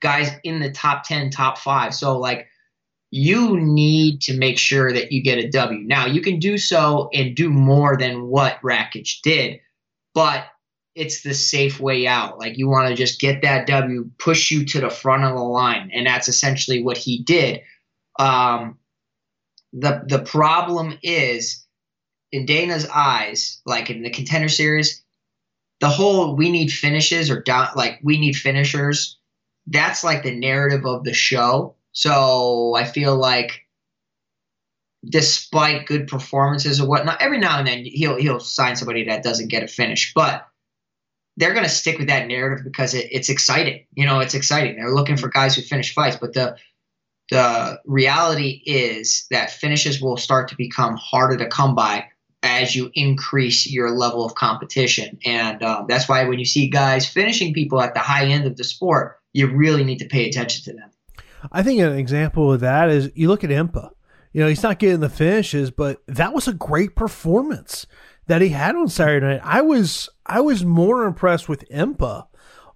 [0.00, 1.92] guys in the top 10, top five.
[1.92, 2.46] So, like,
[3.10, 5.86] you need to make sure that you get a W.
[5.86, 9.58] Now, you can do so and do more than what Rakic did,
[10.14, 10.44] but
[10.96, 12.38] it's the safe way out.
[12.38, 15.42] Like you want to just get that W, push you to the front of the
[15.42, 17.60] line, and that's essentially what he did.
[18.18, 18.78] Um,
[19.72, 21.64] the the problem is
[22.32, 25.04] in Dana's eyes, like in the contender series,
[25.80, 27.44] the whole we need finishes or
[27.76, 29.18] like we need finishers.
[29.68, 33.62] That's like the narrative of the show so I feel like
[35.02, 39.48] despite good performances or whatnot, every now and then he'll he'll sign somebody that doesn't
[39.48, 40.12] get a finish.
[40.14, 40.46] But
[41.36, 43.84] they're going to stick with that narrative because it, it's exciting.
[43.94, 44.76] You know, it's exciting.
[44.76, 46.56] They're looking for guys who finish fights, but the
[47.30, 52.06] the reality is that finishes will start to become harder to come by
[52.44, 57.06] as you increase your level of competition, and um, that's why when you see guys
[57.06, 60.64] finishing people at the high end of the sport, you really need to pay attention
[60.64, 60.90] to them.
[61.50, 63.90] I think an example of that is you look at Impa.
[64.32, 67.86] You know, he's not getting the finishes, but that was a great performance
[68.26, 69.40] that he had on Saturday night.
[69.42, 72.26] I was I was more impressed with Impa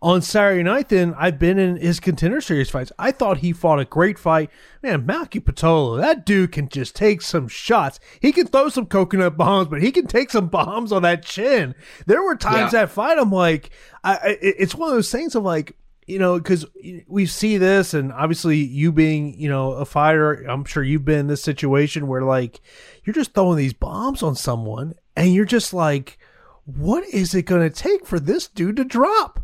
[0.02, 2.90] on Saturday night than I've been in his contender series fights.
[2.98, 4.50] I thought he fought a great fight.
[4.82, 8.00] Man, Maki Pitolo, that dude can just take some shots.
[8.18, 11.74] He can throw some coconut bombs, but he can take some bombs on that chin.
[12.06, 12.80] There were times yeah.
[12.80, 13.70] that fight, I'm like,
[14.02, 16.64] I, it's one of those things of like, you know, because
[17.06, 21.20] we see this, and obviously you being, you know, a fighter, I'm sure you've been
[21.20, 22.60] in this situation where like
[23.04, 26.18] you're just throwing these bombs on someone, and you're just like,
[26.76, 29.40] what is it going to take for this dude to drop?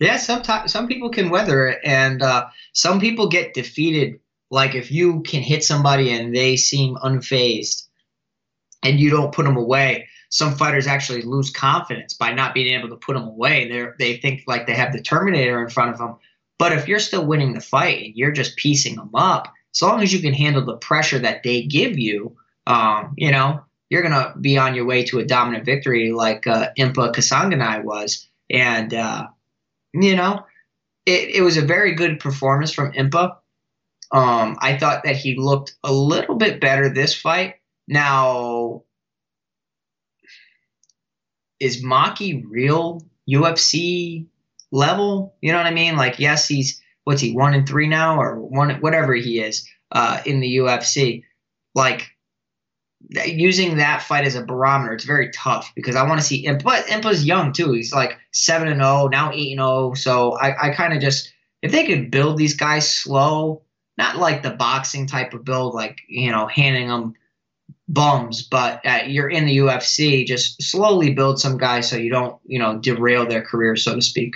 [0.00, 4.20] Yeah, sometimes some people can weather it, and uh, some people get defeated.
[4.50, 7.86] Like if you can hit somebody and they seem unfazed,
[8.82, 12.88] and you don't put them away, some fighters actually lose confidence by not being able
[12.88, 13.68] to put them away.
[13.68, 16.16] They they think like they have the Terminator in front of them.
[16.58, 20.02] But if you're still winning the fight and you're just piecing them up, as long
[20.02, 24.34] as you can handle the pressure that they give you, um, you know, you're gonna
[24.40, 28.28] be on your way to a dominant victory like uh, Impa Kasanganay was.
[28.50, 29.28] And uh,
[29.92, 30.44] you know,
[31.06, 33.36] it, it was a very good performance from Impa.
[34.10, 37.56] Um, I thought that he looked a little bit better this fight.
[37.88, 38.84] Now,
[41.60, 44.26] is Maki real UFC
[44.70, 45.36] level?
[45.40, 45.96] You know what I mean?
[45.96, 50.20] Like, yes, he's what's he one and three now, or one whatever he is uh,
[50.24, 51.24] in the UFC.
[51.74, 52.13] Like
[53.10, 56.48] using that fight as a barometer, it's very tough because I want to see.
[56.62, 57.72] But Impa's young too.
[57.72, 59.90] He's like seven and zero now, eight and zero.
[59.90, 59.94] Oh.
[59.94, 63.62] So I, I kind of just if they could build these guys slow,
[63.96, 67.14] not like the boxing type of build, like you know, handing them
[67.88, 70.26] bums, but uh, you're in the UFC.
[70.26, 74.02] Just slowly build some guys so you don't, you know, derail their career, so to
[74.02, 74.34] speak.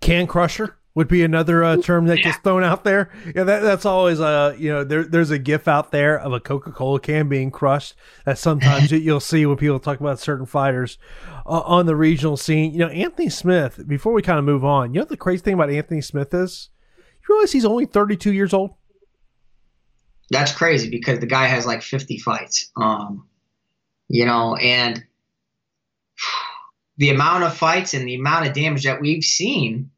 [0.00, 2.24] Can crusher would be another uh, term that yeah.
[2.24, 3.10] gets thrown out there.
[3.32, 6.32] Yeah, that, that's always a uh, you know there, there's a gif out there of
[6.32, 10.46] a Coca Cola can being crushed that sometimes you'll see when people talk about certain
[10.46, 10.98] fighters
[11.46, 12.72] uh, on the regional scene.
[12.72, 13.86] You know, Anthony Smith.
[13.86, 16.70] Before we kind of move on, you know the crazy thing about Anthony Smith is
[16.96, 18.74] you realize he's only 32 years old
[20.30, 22.70] that's crazy because the guy has like 50 fights.
[22.76, 23.28] Um,
[24.08, 25.04] you know, and
[26.96, 29.90] the amount of fights and the amount of damage that we've seen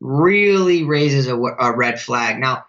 [0.00, 2.38] really raises a, a red flag.
[2.38, 2.64] Now,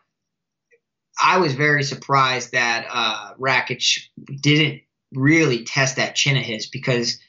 [1.22, 4.08] I was very surprised that uh, Rakic
[4.42, 4.82] didn't
[5.14, 7.20] really test that chin of his because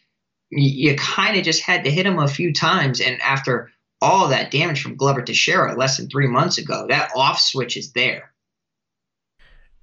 [0.50, 3.70] you, you kind of just had to hit him a few times, and after
[4.02, 6.86] all that damage from Glover to Teixeira less than three months ago.
[6.88, 8.32] That off switch is there.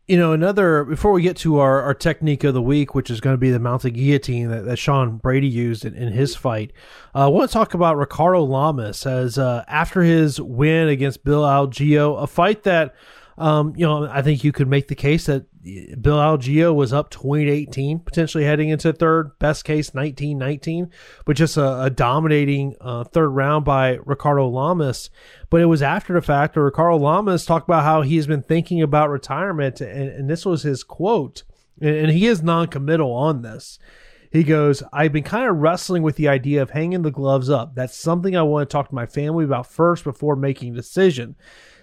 [0.10, 3.22] You know, another before we get to our, our technique of the week, which is
[3.22, 6.74] going to be the mounted guillotine that, that Sean Brady used in, in his fight.
[7.14, 11.44] Uh, I want to talk about Ricardo Lamas as uh, after his win against Bill
[11.44, 12.96] Algeo, a fight that
[13.40, 17.10] um, you know, I think you could make the case that Bill Algeo was up
[17.10, 20.90] 2018, potentially heading into third, best case 1919,
[21.26, 25.10] but just a, a dominating uh, third round by Ricardo Lamas.
[25.50, 28.42] But it was after the fact that Ricardo Lamas talked about how he has been
[28.44, 31.44] thinking about retirement, and, and this was his quote,
[31.82, 33.80] and, and he is non committal on this.
[34.32, 37.76] He goes, I've been kind of wrestling with the idea of hanging the gloves up.
[37.76, 41.36] That's something I want to talk to my family about first before making a decision.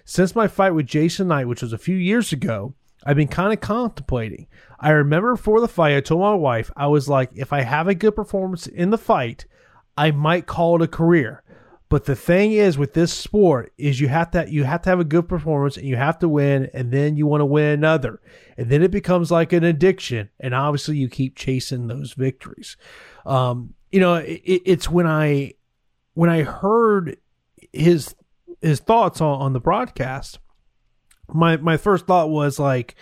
[0.05, 2.73] Since my fight with Jason Knight, which was a few years ago,
[3.07, 4.47] I've been kind of contemplating.
[4.81, 7.87] I remember before the fight, I told my wife, I was like, if I have
[7.87, 9.45] a good performance in the fight,
[9.95, 11.41] I might call it a career.
[11.87, 14.99] But the thing is with this sport is you have to you have to have
[14.99, 18.19] a good performance and you have to win and then you want to win another.
[18.57, 22.75] And then it becomes like an addiction and obviously you keep chasing those victories.
[23.25, 25.53] Um, you know, it, it's when I
[26.13, 27.15] when I heard
[27.71, 28.13] his
[28.59, 30.39] his thoughts on, on the broadcast,
[31.33, 32.95] my my first thought was like,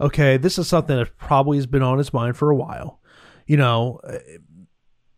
[0.00, 3.00] okay, this is something that probably has been on his mind for a while.
[3.46, 4.00] You know,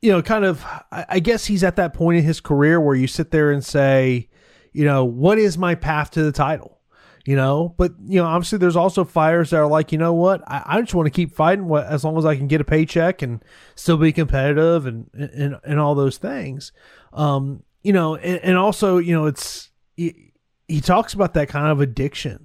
[0.01, 0.65] you know, kind of.
[0.91, 4.29] I guess he's at that point in his career where you sit there and say,
[4.73, 6.81] you know, what is my path to the title?
[7.25, 10.43] You know, but you know, obviously, there's also fires that are like, you know what,
[10.47, 12.65] I, I just want to keep fighting what, as long as I can get a
[12.65, 13.43] paycheck and
[13.77, 16.71] still be competitive and and and all those things.
[17.15, 20.33] Um, you know, and, and also, you know, it's he,
[20.69, 22.44] he talks about that kind of addiction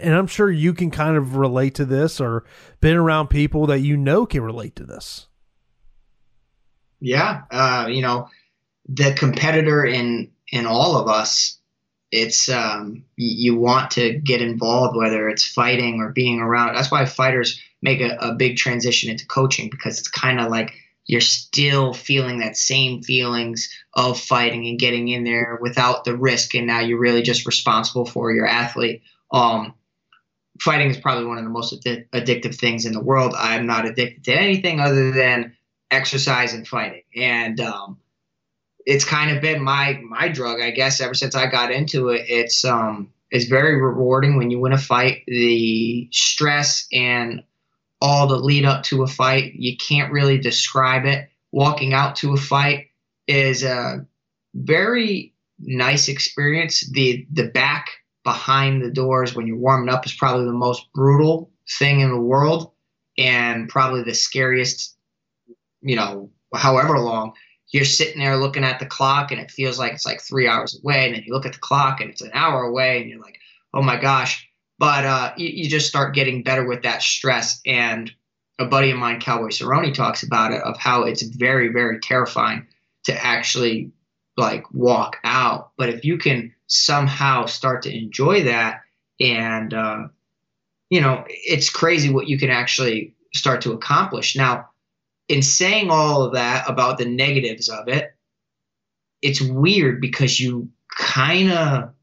[0.00, 2.44] and i'm sure you can kind of relate to this or
[2.80, 5.26] been around people that you know can relate to this.
[7.00, 8.28] Yeah uh, you know
[8.88, 11.58] the competitor in in all of us
[12.14, 16.74] it's um, you want to get involved whether it's fighting or being around.
[16.74, 20.72] That's why fighters make a, a big transition into coaching because it's kind of like
[21.06, 26.54] you're still feeling that same feelings of fighting and getting in there without the risk
[26.54, 29.02] and now you're really just responsible for your athlete
[29.34, 29.74] um,
[30.60, 34.24] fighting is probably one of the most addictive things in the world i'm not addicted
[34.24, 35.56] to anything other than
[35.90, 37.98] exercise and fighting and um,
[38.86, 42.24] it's kind of been my my drug i guess ever since i got into it
[42.28, 47.42] it's um it's very rewarding when you win a fight the stress and
[48.04, 49.54] all the lead up to a fight.
[49.54, 51.30] You can't really describe it.
[51.52, 52.88] Walking out to a fight
[53.26, 54.06] is a
[54.52, 56.86] very nice experience.
[56.90, 57.88] The the back
[58.24, 62.20] behind the doors when you're warming up is probably the most brutal thing in the
[62.20, 62.72] world
[63.18, 64.96] and probably the scariest,
[65.82, 67.34] you know, however long
[67.74, 70.78] you're sitting there looking at the clock and it feels like it's like three hours
[70.80, 71.06] away.
[71.06, 73.40] And then you look at the clock and it's an hour away and you're like,
[73.74, 74.48] oh my gosh.
[74.78, 77.60] But uh, you, you, just start getting better with that stress.
[77.66, 78.12] And
[78.60, 82.64] a buddy of mine, Cowboy Cerrone, talks about it of how it's very, very terrifying
[83.06, 83.90] to actually
[84.36, 85.70] like walk out.
[85.76, 88.80] But if you can somehow start to enjoy that,
[89.20, 90.08] and uh,
[90.90, 94.36] you know, it's crazy what you can actually start to accomplish.
[94.36, 94.68] Now,
[95.28, 98.14] in saying all of that about the negatives of it,
[99.22, 101.94] it's weird because you kind of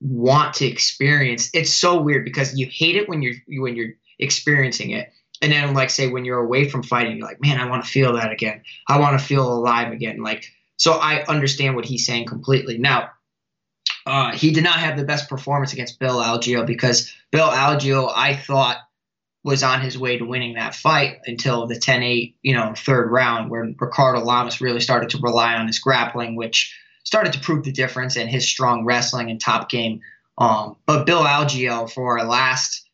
[0.00, 1.50] want to experience.
[1.54, 5.10] It's so weird because you hate it when you're when you're experiencing it.
[5.42, 7.90] And then like say when you're away from fighting, you're like, man, I want to
[7.90, 8.62] feel that again.
[8.88, 10.22] I want to feel alive again.
[10.22, 12.78] Like so I understand what he's saying completely.
[12.78, 13.10] Now,
[14.06, 18.36] uh, he did not have the best performance against Bill Algeo because Bill Algeo, I
[18.36, 18.78] thought,
[19.44, 23.50] was on his way to winning that fight until the 10-8, you know, third round
[23.50, 27.72] where Ricardo Lamas really started to rely on his grappling, which started to prove the
[27.72, 30.00] difference in his strong wrestling and top game.
[30.38, 32.88] Um, but Bill Algeo for a last,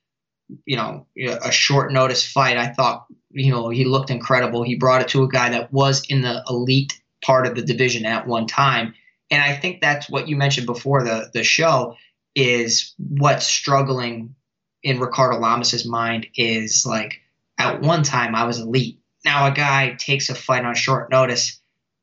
[0.65, 4.65] you know, a short notice fight, I thought, you know, he looked incredible.
[4.65, 8.07] He brought it to a guy that was in the elite part of the division
[8.07, 8.95] at one time.
[9.31, 11.97] And I think that's what you mentioned before the the show
[12.35, 14.35] is what's struggling
[14.83, 17.21] in Ricardo Lamas's mind is like
[17.59, 19.01] at one time I was elite.
[19.25, 21.61] Now a guy takes a fight on short notice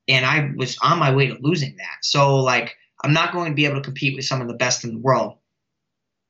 [0.07, 1.97] and I was on my way to losing that.
[2.03, 4.83] So like I'm not going to be able to compete with some of the best
[4.83, 5.37] in the world.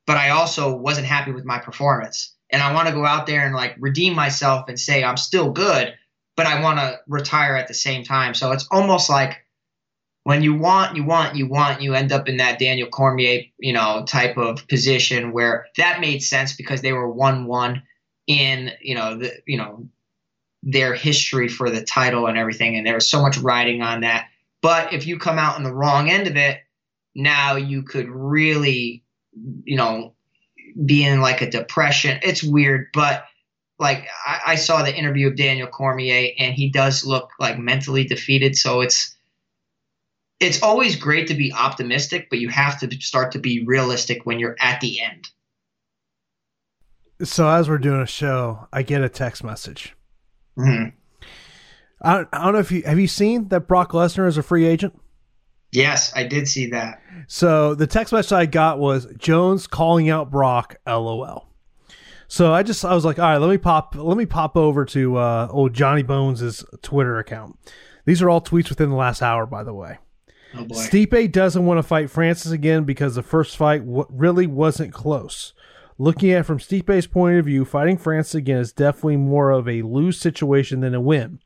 [0.06, 2.34] But I also wasn't happy with my performance.
[2.50, 5.52] And I want to go out there and like redeem myself and say I'm still
[5.52, 5.94] good,
[6.38, 8.34] but I want to retire at the same time.
[8.34, 9.44] So it's almost like
[10.24, 13.74] when you want, you want, you want, you end up in that Daniel Cormier, you
[13.74, 17.82] know, type of position where that made sense because they were one-one
[18.28, 19.90] in, you know, the, you know,
[20.64, 24.28] their history for the title and everything, and there was so much riding on that.
[24.62, 26.60] But if you come out on the wrong end of it,
[27.16, 29.04] now you could really,
[29.64, 30.14] you know,
[30.86, 32.20] be in like a depression.
[32.22, 33.24] It's weird, but
[33.80, 38.04] like I, I saw the interview of Daniel Cormier, and he does look like mentally
[38.04, 38.58] defeated.
[38.58, 39.16] So it's
[40.40, 44.40] it's always great to be optimistic, but you have to start to be realistic when
[44.40, 45.30] you're at the end.
[47.24, 49.96] So as we're doing a show, I get a text message.
[50.58, 50.96] Mm-hmm.
[52.04, 54.44] I, don't, I don't know if you have you seen that Brock Lesnar is a
[54.44, 55.00] free agent.
[55.72, 57.02] Yes, I did see that.
[57.28, 61.47] So the text message I got was Jones calling out Brock, lol.
[62.28, 64.86] So I just I was like, all right, let me pop let me pop over
[64.86, 67.58] to uh, old Johnny Bones' Twitter account.
[68.06, 69.98] These are all tweets within the last hour, by the way.
[70.54, 70.76] Oh boy.
[70.76, 75.54] Stipe doesn't want to fight Francis again because the first fight w- really wasn't close.
[75.98, 79.68] Looking at it from Stipe's point of view, fighting Francis again is definitely more of
[79.68, 81.40] a lose situation than a win.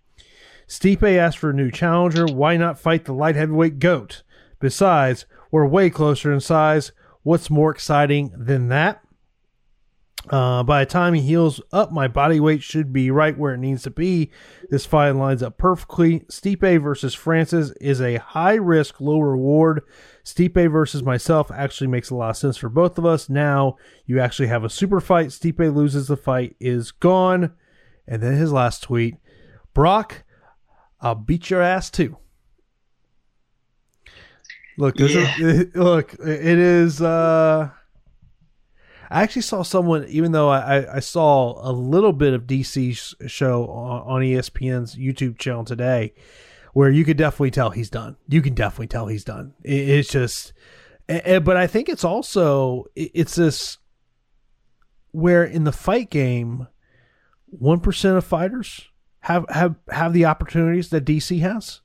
[0.67, 2.25] Stipe asked for a new challenger.
[2.25, 4.23] Why not fight the light heavyweight goat?
[4.59, 6.91] Besides, we're way closer in size.
[7.23, 9.03] What's more exciting than that?
[10.29, 13.57] Uh, by the time he heals up, my body weight should be right where it
[13.59, 14.29] needs to be.
[14.69, 16.19] This fight lines up perfectly.
[16.29, 19.81] Stipe versus Francis is a high risk, low reward.
[20.23, 23.29] Stipe versus myself actually makes a lot of sense for both of us.
[23.29, 25.29] Now you actually have a super fight.
[25.29, 27.53] Stipe loses the fight, is gone.
[28.07, 29.15] And then his last tweet
[29.73, 30.23] Brock,
[30.99, 32.17] I'll beat your ass too.
[34.77, 35.33] Look, this Yeah.
[35.39, 37.01] is, look, it is.
[37.01, 37.71] uh
[39.11, 43.67] I actually saw someone, even though I, I- saw a little bit of DC's show
[43.67, 46.13] on, ESPN's YouTube channel today,
[46.73, 48.15] where you could definitely tell he's done.
[48.29, 49.53] You can definitely tell he's done.
[49.63, 50.53] It, it's just,
[51.07, 53.77] but I think it's also it's this
[55.11, 56.67] where in the fight game,
[57.47, 58.87] one percent of fighters
[59.19, 61.81] have have have the opportunities that DC has,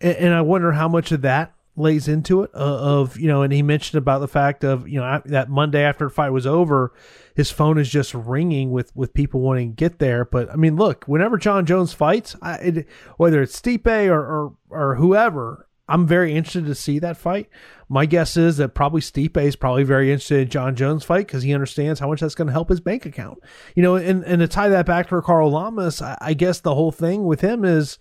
[0.00, 2.50] and I wonder how much of that lays into it.
[2.54, 5.82] Uh, of you know, and he mentioned about the fact of you know that Monday
[5.82, 6.92] after the fight was over,
[7.34, 10.24] his phone is just ringing with with people wanting to get there.
[10.24, 14.54] But I mean, look, whenever Jon Jones fights, I, it, whether it's Stipe or, or
[14.70, 15.68] or whoever.
[15.86, 17.50] I'm very interested to see that fight.
[17.90, 21.42] My guess is that probably Stipe is probably very interested in Jon Jones' fight because
[21.42, 23.38] he understands how much that's going to help his bank account.
[23.74, 26.74] You know, and, and to tie that back to Carl Lamas, I, I guess the
[26.74, 27.98] whole thing with him is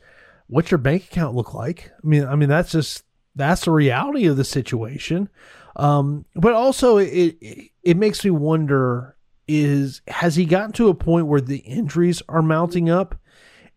[0.48, 1.92] what's your bank account look like?
[2.02, 3.04] I mean, I mean that's just
[3.36, 5.30] that's the reality of the situation.
[5.76, 9.16] Um, but also it, it it makes me wonder
[9.48, 13.20] is has he gotten to a point where the injuries are mounting up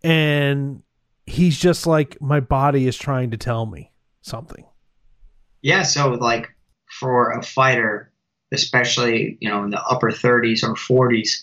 [0.04, 0.82] and
[1.24, 3.92] he's just like my body is trying to tell me
[4.22, 4.64] something.
[5.62, 6.48] Yeah, so like
[7.00, 8.12] for a fighter,
[8.52, 11.42] especially you know in the upper 30s or 40s,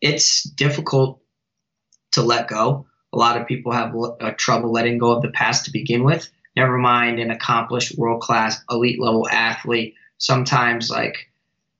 [0.00, 1.20] it's difficult
[2.12, 2.86] to let go.
[3.12, 6.30] A lot of people have uh, trouble letting go of the past to begin with.
[6.56, 9.94] Never mind an accomplished world class elite level athlete.
[10.18, 11.30] Sometimes like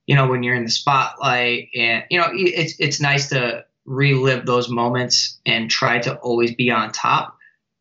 [0.07, 4.47] you know when you're in the spotlight and you know it's it's nice to relive
[4.47, 7.37] those moments and try to always be on top.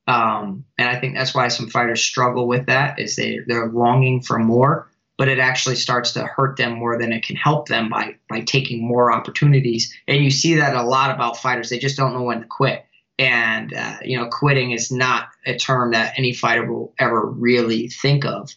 [0.08, 4.22] Um, and I think that's why some fighters struggle with that is they they're longing
[4.22, 7.90] for more, but it actually starts to hurt them more than it can help them
[7.90, 9.94] by by taking more opportunities.
[10.08, 12.86] And you see that a lot about fighters; they just don't know when to quit.
[13.20, 17.90] And uh, you know, quitting is not a term that any fighter will ever really
[17.90, 18.50] think of,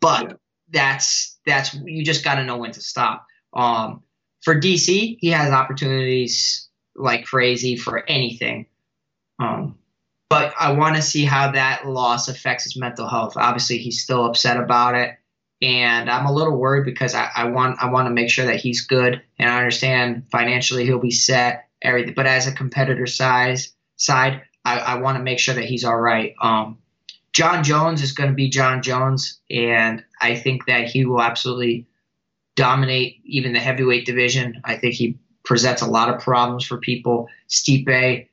[0.00, 0.36] but Yeah.
[0.70, 3.26] that's that's you just got to know when to stop.
[3.52, 4.02] Um,
[4.42, 8.66] for DC, he has opportunities like crazy for anything.
[9.38, 9.78] Um,
[10.30, 13.36] but I want to see how that loss affects his mental health.
[13.36, 15.14] Obviously, he's still upset about it,
[15.60, 18.56] and I'm a little worried because I, I want I want to make sure that
[18.56, 22.14] he's good, and I understand financially he'll be set, everything.
[22.14, 25.98] But as a competitor size side, I, I want to make sure that he's all
[25.98, 26.34] right.
[26.40, 26.78] Um,
[27.32, 31.86] Jon Jones is going to be Jon Jones, and I think that he will absolutely
[32.54, 34.60] dominate even the heavyweight division.
[34.64, 37.28] I think he presents a lot of problems for people.
[37.48, 38.28] Stipe,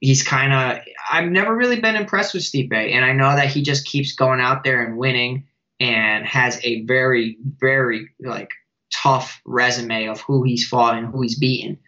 [0.00, 0.82] he's kind of
[1.12, 4.40] I've never really been impressed with Stipe, and I know that he just keeps going
[4.40, 5.46] out there and winning
[5.78, 8.50] and has a very very like
[8.92, 11.78] tough resume of who he's fought and who he's beaten.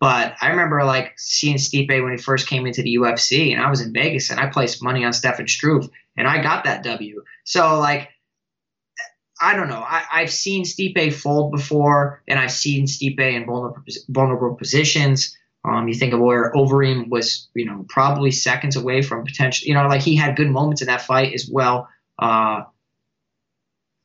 [0.00, 3.68] But I remember like seeing Stipe when he first came into the UFC, and I
[3.68, 7.24] was in Vegas and I placed money on Stefan Struve, and I got that W.
[7.44, 8.10] So like.
[9.40, 9.84] I don't know.
[9.86, 15.38] I, I've seen Stipe fold before, and I've seen Stipe in vulnerable, vulnerable positions.
[15.64, 19.68] Um, you think of where Overeem was, you know, probably seconds away from potential.
[19.68, 21.88] You know, like he had good moments in that fight as well.
[22.18, 22.62] Uh,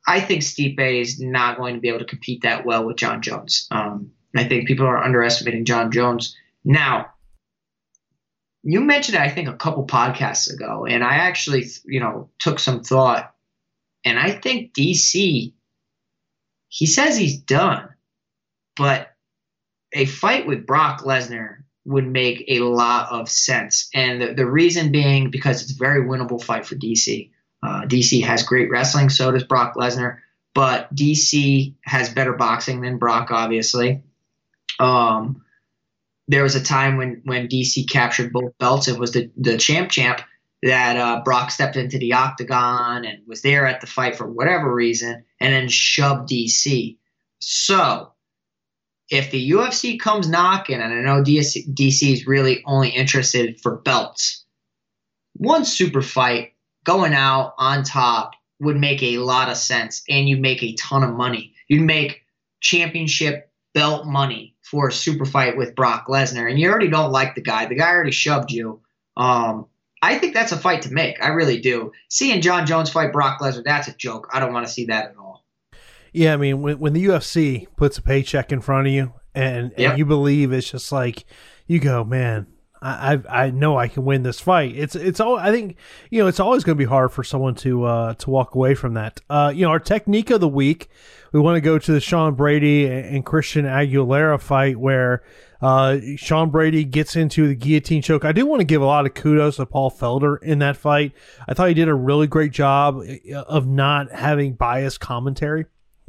[0.06, 3.22] I think Stipe is not going to be able to compete that well with Jon
[3.22, 3.66] Jones.
[3.70, 6.36] Um, I think people are underestimating Jon Jones.
[6.64, 7.10] Now,
[8.64, 12.58] you mentioned it, I think, a couple podcasts ago, and I actually, you know, took
[12.58, 13.34] some thought,
[14.04, 15.52] and I think DC.
[16.68, 17.88] He says he's done,
[18.76, 19.12] but
[19.92, 24.90] a fight with Brock Lesnar would make a lot of sense, and the, the reason
[24.90, 27.30] being because it's a very winnable fight for DC.
[27.62, 30.18] Uh, DC has great wrestling, so does Brock Lesnar,
[30.54, 34.02] but DC has better boxing than Brock, obviously.
[34.78, 35.44] Um,
[36.28, 38.88] there was a time when when DC captured both belts.
[38.88, 40.20] It was the the champ champ
[40.62, 44.72] that uh, Brock stepped into the octagon and was there at the fight for whatever
[44.72, 46.96] reason, and then shoved DC.
[47.40, 48.12] So,
[49.10, 53.76] if the UFC comes knocking, and I know DC, DC is really only interested for
[53.76, 54.46] belts,
[55.34, 56.54] one super fight
[56.84, 61.02] going out on top would make a lot of sense, and you'd make a ton
[61.02, 61.52] of money.
[61.68, 62.22] You'd make
[62.60, 67.34] championship belt money for a super fight with Brock Lesnar, and you already don't like
[67.34, 67.66] the guy.
[67.66, 68.80] The guy already shoved you.
[69.16, 69.66] Um,
[70.02, 71.22] I think that's a fight to make.
[71.22, 71.92] I really do.
[72.08, 74.28] Seeing Jon Jones fight Brock Lesnar, that's a joke.
[74.32, 75.44] I don't want to see that at all.
[76.12, 79.72] Yeah, I mean, when, when the UFC puts a paycheck in front of you and,
[79.76, 79.90] yep.
[79.90, 81.24] and you believe it's just like,
[81.66, 82.46] you go, man,
[82.84, 84.76] I, I know I can win this fight.
[84.76, 85.76] It's it's all I think
[86.10, 88.74] you know it's always going to be hard for someone to uh, to walk away
[88.74, 89.20] from that.
[89.30, 90.90] Uh, you know our technique of the week.
[91.32, 95.24] We want to go to the Sean Brady and Christian Aguilera fight where
[95.60, 98.24] uh, Sean Brady gets into the guillotine choke.
[98.24, 101.12] I do want to give a lot of kudos to Paul Felder in that fight.
[101.48, 105.64] I thought he did a really great job uh, of not having biased commentary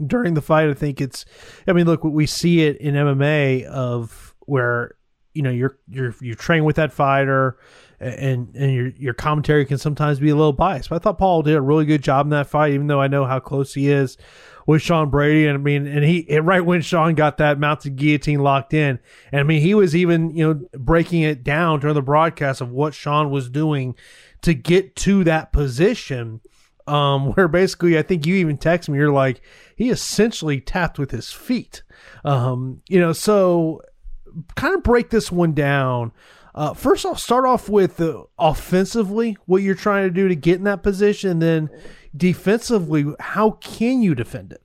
[0.06, 0.70] during the fight.
[0.70, 1.24] I think it's.
[1.68, 4.96] I mean, look, we see it in MMA of where
[5.36, 7.58] you know you're you're you train with that fighter
[8.00, 10.90] and and your your commentary can sometimes be a little biased.
[10.90, 13.08] But I thought Paul did a really good job in that fight, even though I
[13.08, 14.18] know how close he is
[14.66, 15.48] with Sean Brady.
[15.48, 19.00] And I mean, and he right when Sean got that mounted guillotine locked in,
[19.32, 22.72] and I mean he was even you know breaking it down during the broadcast of
[22.72, 23.96] what Sean was doing
[24.42, 26.42] to get to that position.
[26.88, 29.42] Um, where basically I think you even text me, you're like,
[29.76, 31.82] he essentially tapped with his feet.
[32.24, 33.82] Um, you know, so
[34.56, 36.12] kind of break this one down.
[36.54, 40.56] Uh, first, I'll start off with uh, offensively what you're trying to do to get
[40.56, 41.40] in that position.
[41.40, 41.70] Then
[42.16, 44.62] defensively, how can you defend it?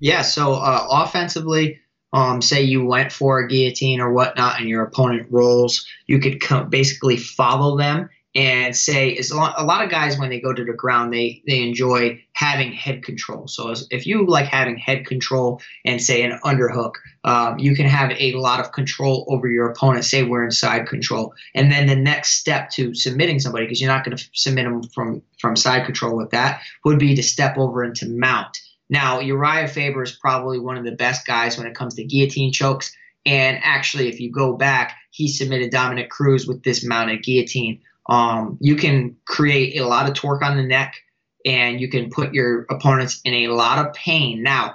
[0.00, 1.78] Yeah, so uh, offensively,
[2.12, 6.40] um, say you went for a guillotine or whatnot, and your opponent rolls, you could
[6.70, 10.52] basically follow them and say is a lot, a lot of guys when they go
[10.52, 14.76] to the ground they they enjoy having head control so as, if you like having
[14.76, 16.94] head control and say an underhook
[17.24, 20.86] um, you can have a lot of control over your opponent say we're in side
[20.86, 24.64] control and then the next step to submitting somebody because you're not going to submit
[24.64, 28.58] them from from side control with that would be to step over into mount
[28.90, 32.52] now uriah faber is probably one of the best guys when it comes to guillotine
[32.52, 32.92] chokes
[33.24, 38.58] and actually if you go back he submitted dominick cruz with this mounted guillotine um,
[38.60, 40.96] you can create a lot of torque on the neck
[41.44, 44.42] and you can put your opponents in a lot of pain.
[44.42, 44.74] Now,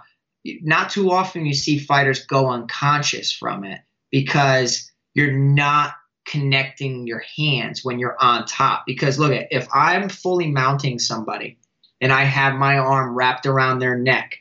[0.61, 3.81] not too often you see fighters go unconscious from it
[4.11, 5.93] because you're not
[6.27, 8.83] connecting your hands when you're on top.
[8.85, 11.57] Because look at if I'm fully mounting somebody
[12.01, 14.37] and I have my arm wrapped around their neck,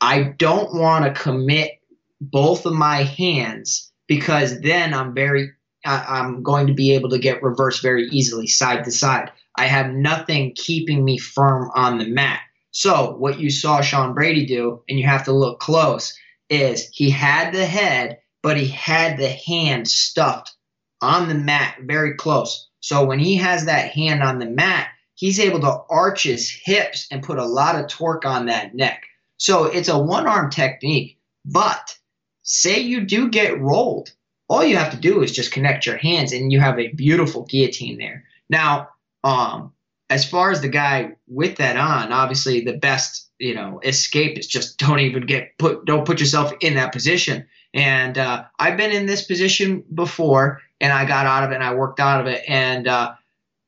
[0.00, 1.80] I don't want to commit
[2.20, 5.50] both of my hands because then I'm very
[5.84, 9.30] I'm going to be able to get reversed very easily side to side.
[9.54, 12.40] I have nothing keeping me firm on the mat.
[12.78, 16.14] So, what you saw Sean Brady do, and you have to look close,
[16.50, 20.52] is he had the head, but he had the hand stuffed
[21.00, 22.68] on the mat very close.
[22.80, 27.06] So, when he has that hand on the mat, he's able to arch his hips
[27.10, 29.04] and put a lot of torque on that neck.
[29.38, 31.18] So, it's a one arm technique.
[31.46, 31.96] But
[32.42, 34.12] say you do get rolled
[34.48, 37.44] all you have to do is just connect your hands and you have a beautiful
[37.44, 38.24] guillotine there.
[38.48, 38.90] Now,
[39.24, 39.72] um,
[40.08, 44.46] as far as the guy with that on, obviously the best, you know, escape is
[44.46, 47.46] just don't even get put, don't put yourself in that position.
[47.74, 51.64] And uh, I've been in this position before, and I got out of it and
[51.64, 52.42] I worked out of it.
[52.48, 53.14] And uh,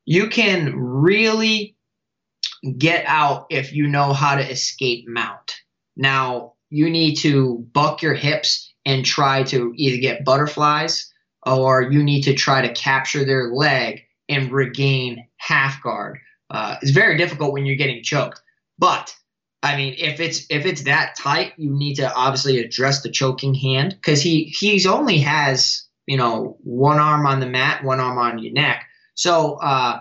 [0.07, 1.77] you can really
[2.79, 5.57] get out if you know how to escape mount.
[5.97, 11.13] Now, you need to buck your hips and try to either get butterflies
[11.47, 16.19] or you need to try to capture their leg and regain half guard.
[16.51, 18.41] Uh, it's very difficult when you're getting choked.
[18.79, 19.15] But
[19.63, 23.55] I mean, if it's if it's that tight, you need to obviously address the choking
[23.55, 28.19] hand because he he's only has you know one arm on the mat, one arm
[28.19, 28.85] on your neck.
[29.15, 30.01] So uh,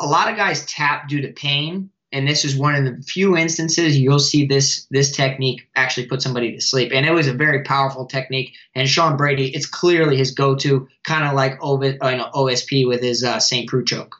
[0.00, 3.36] a lot of guys tap due to pain, and this is one of the few
[3.36, 6.90] instances you'll see this this technique actually put somebody to sleep.
[6.92, 8.54] And it was a very powerful technique.
[8.74, 13.02] And Sean Brady, it's clearly his go-to, kind of like over you know OSP with
[13.02, 13.68] his uh, St.
[13.68, 14.16] Preux choke.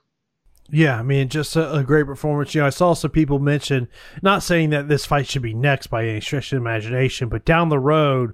[0.70, 2.54] Yeah, I mean, just a, a, great performance.
[2.54, 3.88] You know, I saw some people mention,
[4.22, 7.68] not saying that this fight should be next by any stretch of imagination, but down
[7.68, 8.32] the road,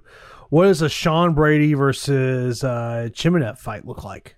[0.49, 4.35] what does a Sean Brady versus uh, Chimaev fight look like?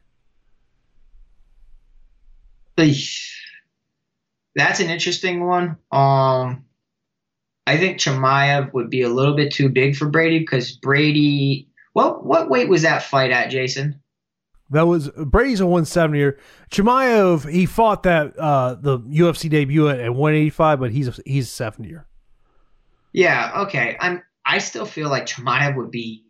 [4.55, 5.77] That's an interesting one.
[5.91, 6.65] Um,
[7.65, 11.69] I think Chimaev would be a little bit too big for Brady because Brady.
[11.93, 14.01] What what weight was that fight at, Jason?
[14.73, 16.37] That was Brady's a 170er.
[16.71, 21.59] Chimaev he fought that uh, the UFC debut at, at 185, but he's a, he's
[21.59, 22.05] a 70er.
[23.13, 23.95] Yeah, okay.
[23.99, 26.25] I'm I still feel like Chimaev would be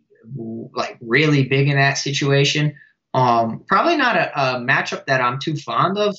[0.72, 2.76] like really big in that situation.
[3.12, 6.16] Um, probably not a, a matchup that I'm too fond of.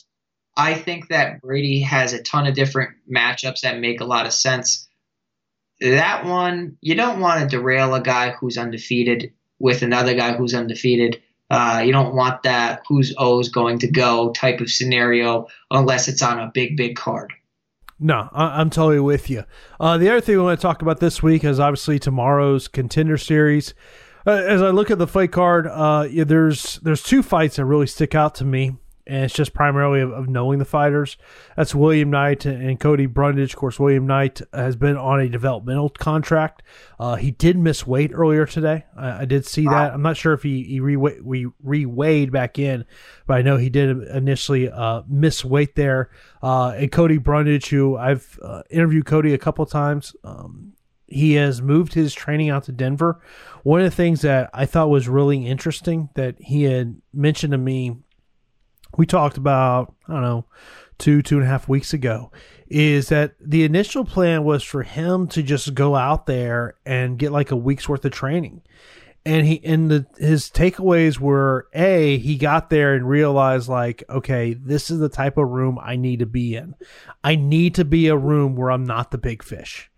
[0.58, 4.34] I think that Brady has a ton of different matchups that make a lot of
[4.34, 4.88] sense.
[5.82, 10.56] That one, you don't want to derail a guy who's undefeated with another guy who's
[10.56, 11.22] undefeated.
[11.50, 16.24] Uh, you don't want that who's O's going to go type of scenario unless it's
[16.24, 17.34] on a big, big card.
[18.00, 19.43] No, I- am totally with you.
[19.80, 23.18] Uh, the other thing we want to talk about this week is obviously tomorrow's contender
[23.18, 23.74] series.
[24.28, 27.66] Uh, as I look at the fight card, uh, yeah, there's there's two fights that
[27.66, 28.76] really stick out to me
[29.08, 31.18] and it's just primarily of, of, knowing the fighters.
[31.56, 33.53] That's William Knight and Cody Brundage.
[33.53, 36.64] Of course, William Knight has been on a developmental contract.
[36.99, 38.86] Uh, he did miss weight earlier today.
[38.97, 39.74] I, I did see wow.
[39.74, 39.93] that.
[39.93, 42.86] I'm not sure if he, he re reweighed back in,
[43.28, 46.10] but I know he did initially uh, miss weight there.
[46.41, 50.16] Uh, and Cody Brundage, who I've uh, interviewed Cody a couple times.
[50.24, 50.74] Um,
[51.08, 53.22] he has moved his training out to Denver.
[53.64, 57.58] One of the things that I thought was really interesting that he had mentioned to
[57.58, 57.97] me
[58.98, 60.46] we talked about, I don't know,
[60.98, 62.32] two, two and a half weeks ago,
[62.68, 67.32] is that the initial plan was for him to just go out there and get
[67.32, 68.62] like a week's worth of training.
[69.28, 74.54] And he and the his takeaways were a he got there and realized like okay
[74.54, 76.76] this is the type of room I need to be in.
[77.24, 79.89] I need to be a room where I'm not the big fish,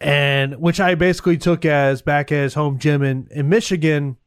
[0.00, 4.18] and which I basically took as back as home gym in in Michigan.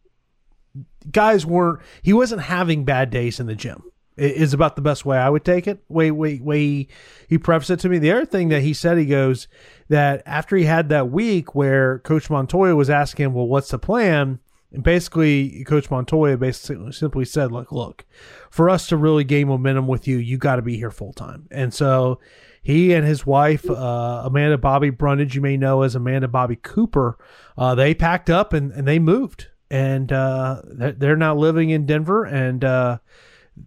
[1.09, 3.81] Guys weren't he wasn't having bad days in the gym
[4.17, 5.83] is about the best way I would take it.
[5.89, 6.87] Way, way, way
[7.27, 7.97] he, prefaced it to me.
[7.97, 9.47] The other thing that he said, he goes
[9.89, 13.79] that after he had that week where Coach Montoya was asking, him, well, what's the
[13.79, 14.39] plan?
[14.71, 18.05] And basically, Coach Montoya basically simply said, look, look,
[18.49, 21.47] for us to really gain momentum with you, you got to be here full time.
[21.51, 22.19] And so
[22.63, 27.17] he and his wife, uh, Amanda Bobby Brundage, you may know as Amanda Bobby Cooper,
[27.57, 29.47] uh, they packed up and, and they moved.
[29.69, 32.23] And uh, they're now living in Denver.
[32.25, 32.97] And, uh,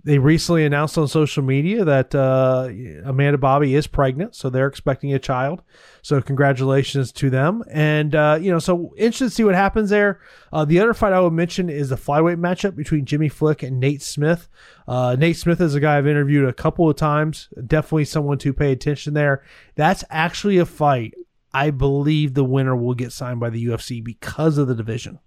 [0.03, 2.69] they recently announced on social media that uh,
[3.05, 5.63] Amanda Bobby is pregnant, so they're expecting a child.
[6.03, 7.63] So congratulations to them.
[7.71, 10.21] And uh, you know, so interested to see what happens there.
[10.53, 13.79] Uh, the other fight I would mention is the flyweight matchup between Jimmy Flick and
[13.79, 14.49] Nate Smith.
[14.89, 17.49] Uh, Nate Smith is a guy I've interviewed a couple of times.
[17.67, 19.45] Definitely someone to pay attention there.
[19.77, 21.15] That's actually a fight
[21.57, 25.21] I believe the winner will get signed by the UFC because of the division.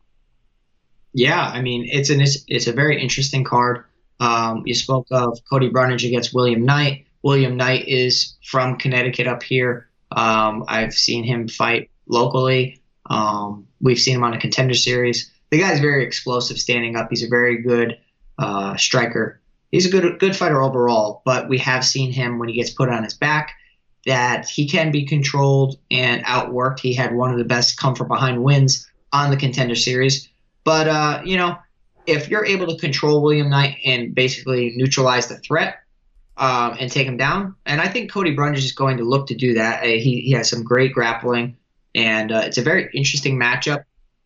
[1.12, 3.84] Yeah, I mean it's an it's, it's a very interesting card.
[4.20, 7.06] Um, you spoke of Cody Brundage against William Knight.
[7.24, 9.90] William Knight is from Connecticut up here.
[10.12, 12.82] Um, I've seen him fight locally.
[13.10, 15.32] Um, we've seen him on a contender series.
[15.52, 17.08] The guy's very explosive standing up.
[17.10, 17.98] He's a very good
[18.38, 19.42] uh, striker.
[19.72, 22.90] He's a good good fighter overall, but we have seen him when he gets put
[22.90, 23.54] on his back
[24.06, 26.80] that he can be controlled and outworked.
[26.80, 30.30] He had one of the best come from behind wins on the contender series.
[30.64, 31.58] But uh, you know,
[32.10, 35.76] if you're able to control William Knight and basically neutralize the threat
[36.38, 39.36] um, and take him down, and I think Cody Brundage is going to look to
[39.36, 39.84] do that.
[39.84, 41.58] Uh, he, he has some great grappling,
[41.94, 43.84] and uh, it's a very interesting matchup.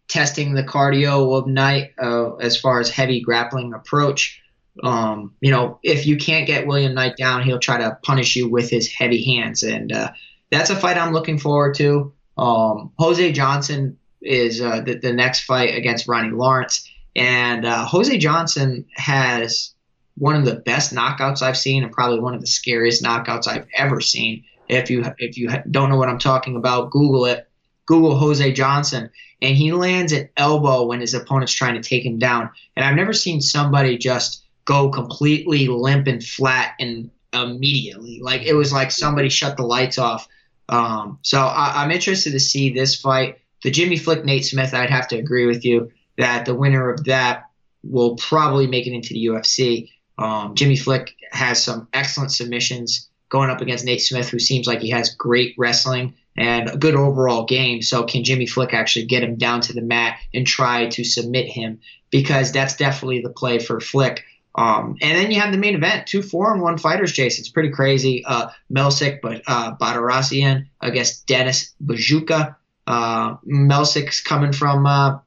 [0.08, 4.42] Testing the cardio of Knight uh, as far as heavy grappling approach.
[4.84, 8.50] Um, you know, if you can't get William Knight down, he'll try to punish you
[8.50, 10.12] with his heavy hands, and uh,
[10.52, 12.14] that's a fight I'm looking forward to.
[12.38, 18.18] Um, Jose Johnson is uh, the, the next fight against Ronnie Lawrence and uh, Jose
[18.18, 19.74] Johnson has
[20.16, 23.68] one of the best knockouts I've seen, and probably one of the scariest knockouts I've
[23.76, 24.44] ever seen.
[24.68, 27.48] If you if you don't know what I'm talking about, Google it.
[27.86, 29.10] Google Jose Johnson,
[29.42, 32.50] and he lands an elbow when his opponent's trying to take him down.
[32.76, 38.20] And I've never seen somebody just go completely limp and flat and immediately.
[38.22, 40.28] Like it was like somebody shut the lights off.
[40.70, 43.40] Um, so I, I'm interested to see this fight.
[43.64, 47.06] The Jimmy Flick Nate Smith, I'd have to agree with you that the winner of
[47.06, 47.50] that
[47.84, 49.90] will probably make it into the UFC.
[50.18, 54.80] Um, Jimmy Flick has some excellent submissions going up against Nate Smith, who seems like
[54.80, 57.82] he has great wrestling and a good overall game.
[57.82, 61.48] So can Jimmy Flick actually get him down to the mat and try to submit
[61.48, 61.80] him?
[62.12, 64.24] Because that's definitely the play for Flick.
[64.56, 67.42] Um, and then you have the main event, two four and one fighters, Jason.
[67.42, 68.24] It's pretty crazy.
[68.24, 72.56] Uh, Melsik, but uh, Baghdasaryan against Dennis Buzukja.
[72.86, 75.20] Uh, Melsik's coming from, uh,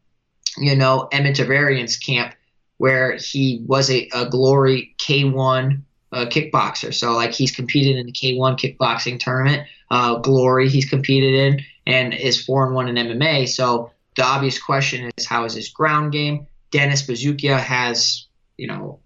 [0.58, 2.34] you know, Edmond Tarverdyan's camp
[2.78, 5.80] where he was a, a Glory K1
[6.12, 6.92] uh, kickboxer.
[6.92, 9.66] So, like, he's competed in the K1 kickboxing tournament.
[9.90, 13.48] Uh, Glory, he's competed in, and is 4 and 1 in MMA.
[13.48, 16.46] So, the obvious question is how is his ground game?
[16.70, 18.26] Dennis Buzukja has,
[18.56, 19.00] you know,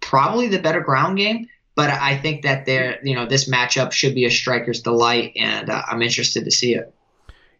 [0.00, 1.48] probably the better ground game.
[1.74, 5.68] But I think that there, you know, this matchup should be a striker's delight, and
[5.68, 6.94] uh, I'm interested to see it.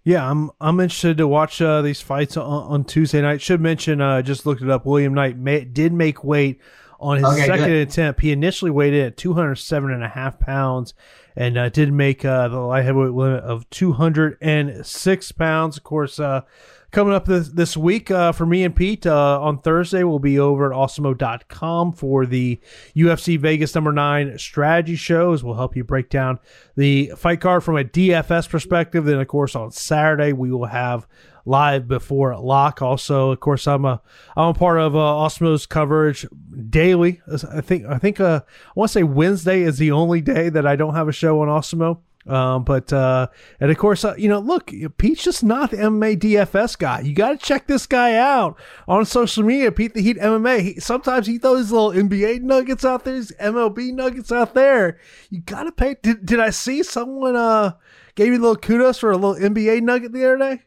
[0.06, 3.42] Yeah, I'm I'm interested to watch uh, these fights on, on, Tuesday night.
[3.42, 4.86] Should mention, uh, just looked it up.
[4.86, 6.60] William Knight may, did make weight
[7.00, 7.88] on his okay, second good.
[7.88, 8.20] attempt.
[8.20, 10.94] He initially weighed in at 207 and a half pounds,
[11.34, 15.76] and uh, did make uh, the light heavyweight limit of 206 pounds.
[15.76, 16.42] Of course, uh,
[16.90, 20.38] coming up this, this week uh, for me and Pete uh, on Thursday, we'll be
[20.38, 22.60] over at awesemo.com for the
[22.94, 25.44] UFC Vegas number nine strategy shows.
[25.44, 26.38] We'll help you break down
[26.76, 29.04] the fight card from a DFS perspective.
[29.04, 31.06] Then, of course, on Saturday, we will have
[31.46, 32.82] live before lock.
[32.82, 34.02] Also, of course, I'm a
[34.36, 36.26] I'm a part of uh, Awesemo's coverage
[36.68, 37.22] daily.
[37.52, 40.66] I think I think uh, I want to say Wednesday is the only day that
[40.66, 42.00] I don't have a show on Awesemo.
[42.26, 43.28] Um, but uh,
[43.60, 47.00] and of course, uh, you know, look, Pete's just not the MMA DFS guy.
[47.00, 48.58] You got to check this guy out
[48.88, 49.70] on social media.
[49.70, 50.60] Pete the Heat MMA.
[50.60, 54.98] He, sometimes he throws little NBA nuggets out there, his MLB nuggets out there.
[55.30, 55.96] You got to pay.
[56.02, 57.72] Did, did I see someone uh
[58.16, 60.62] gave you a little kudos for a little NBA nugget the other day?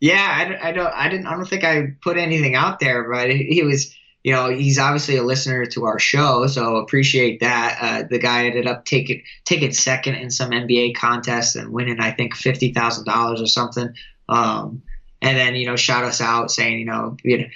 [0.00, 3.30] Yeah, I, I don't, I didn't, I don't think I put anything out there, but
[3.30, 3.96] he was
[4.26, 7.78] you know, he's obviously a listener to our show, so appreciate that.
[7.80, 12.10] Uh, the guy ended up taking taking second in some NBA contest and winning, I
[12.10, 13.94] think, fifty thousand dollars or something.
[14.28, 14.82] Um,
[15.22, 17.46] and then you know, shout us out saying, you know, you know,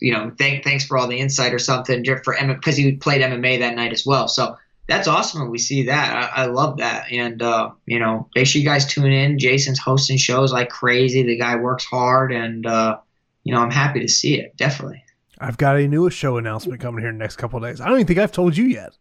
[0.00, 3.58] you know, thank, thanks for all the insight or something for because he played MMA
[3.58, 4.26] that night as well.
[4.26, 4.56] So
[4.88, 6.32] that's awesome when we see that.
[6.34, 9.38] I, I love that, and uh, you know, make sure you guys tune in.
[9.38, 11.24] Jason's hosting shows like crazy.
[11.24, 13.00] The guy works hard, and uh,
[13.42, 14.56] you know, I'm happy to see it.
[14.56, 15.03] Definitely.
[15.38, 17.80] I've got a new show announcement coming here in the next couple days.
[17.80, 18.96] I don't even think I've told you yet.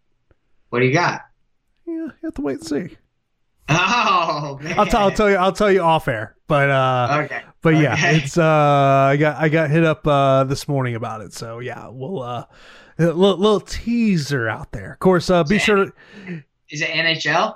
[0.70, 1.22] What do you got?
[1.86, 2.98] Yeah, you have to wait and see.
[3.70, 4.78] Oh man.
[4.78, 5.38] I'll, t- I'll tell you.
[5.38, 6.36] I'll tell you off air.
[6.48, 7.42] But uh, okay.
[7.62, 8.18] But yeah, okay.
[8.18, 11.34] it's uh, I got I got hit up uh this morning about it.
[11.34, 12.46] So yeah, we'll uh,
[13.00, 14.94] a little, little teaser out there.
[14.94, 15.86] Of course, uh, be sure.
[15.86, 15.94] To,
[16.70, 17.56] is it NHL?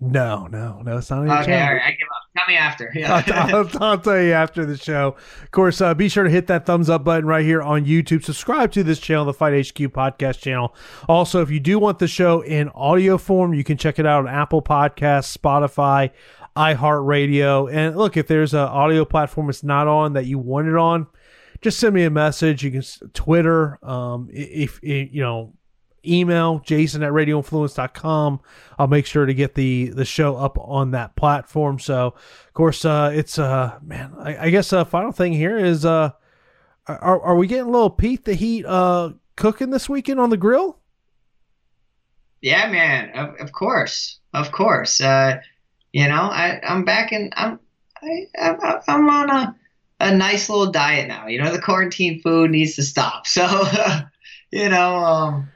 [0.00, 1.42] No, no, no, it's not NHL.
[1.42, 2.17] Okay, all right, I give up.
[2.38, 2.92] Tell me after.
[2.94, 3.22] Yeah.
[3.26, 5.16] I'll, I'll, tell you after the show.
[5.42, 8.22] Of course, uh, be sure to hit that thumbs up button right here on YouTube.
[8.24, 10.74] Subscribe to this channel, the Fight HQ podcast channel.
[11.08, 14.26] Also, if you do want the show in audio form, you can check it out
[14.26, 16.10] on Apple Podcasts, Spotify,
[16.56, 17.72] iHeartRadio.
[17.72, 21.08] And look, if there's an audio platform it's not on that you want it on,
[21.60, 22.62] just send me a message.
[22.62, 22.82] You can
[23.14, 25.54] Twitter, um, if, if you know
[26.08, 28.40] email jason at radioinfluence.com
[28.78, 31.78] i'll make sure to get the the show up on that platform.
[31.78, 35.84] So of course uh it's uh man i, I guess uh final thing here is
[35.84, 36.10] uh
[36.86, 40.36] are, are we getting a little pete the heat uh cooking this weekend on the
[40.36, 40.78] grill?
[42.40, 43.10] Yeah man.
[43.10, 44.20] Of, of course.
[44.32, 45.00] Of course.
[45.00, 45.40] Uh
[45.92, 47.58] you know i i'm back in i'm
[48.02, 49.56] I i'm on a
[50.00, 51.26] a nice little diet now.
[51.26, 53.26] You know the quarantine food needs to stop.
[53.26, 53.46] So
[54.50, 55.48] you know um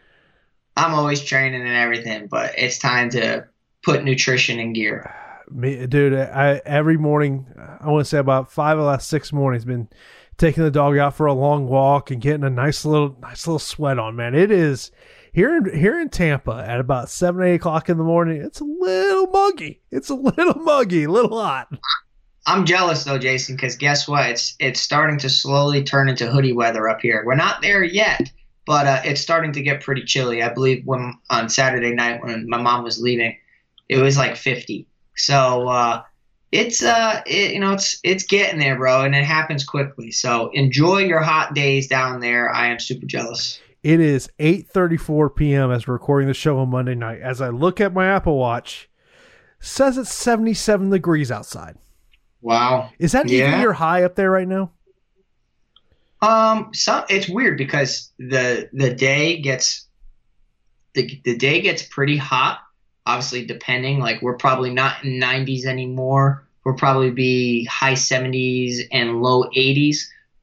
[0.77, 3.47] I'm always training and everything, but it's time to
[3.83, 5.13] put nutrition in gear.
[5.51, 7.47] Me, dude, I every morning,
[7.81, 9.89] I want to say about five of the last six mornings, been
[10.39, 13.59] taking the dog out for a long walk and getting a nice little, nice little
[13.59, 14.17] sweat on.
[14.17, 14.91] Man, it is
[15.33, 18.41] here in here in Tampa at about seven, eight o'clock in the morning.
[18.41, 19.83] It's a little muggy.
[19.91, 21.69] It's a little muggy, a little hot.
[22.47, 24.31] I'm jealous though, Jason, because guess what?
[24.31, 27.23] It's it's starting to slowly turn into hoodie weather up here.
[27.25, 28.31] We're not there yet,
[28.67, 30.43] but uh, it's starting to get pretty chilly.
[30.43, 33.37] I believe when on Saturday night when my mom was leaving,
[33.89, 34.87] it was like 50.
[35.17, 36.03] So uh,
[36.53, 40.11] it's uh, it, you know, it's it's getting there, bro, and it happens quickly.
[40.11, 42.51] So enjoy your hot days down there.
[42.51, 43.61] I am super jealous.
[43.83, 45.71] It is 8:34 p.m.
[45.73, 47.21] as we're recording the show on Monday night.
[47.21, 48.89] As I look at my Apple Watch,
[49.59, 51.77] says it's 77 degrees outside.
[52.43, 52.91] Wow.
[52.99, 53.49] Is that yeah.
[53.49, 54.71] even your high up there right now?
[56.23, 59.89] Um, so it's weird because the the day gets
[60.95, 62.61] the the day gets pretty hot.
[63.05, 66.47] Obviously, depending like we're probably not in 90s anymore.
[66.65, 69.99] We'll probably be high 70s and low 80s.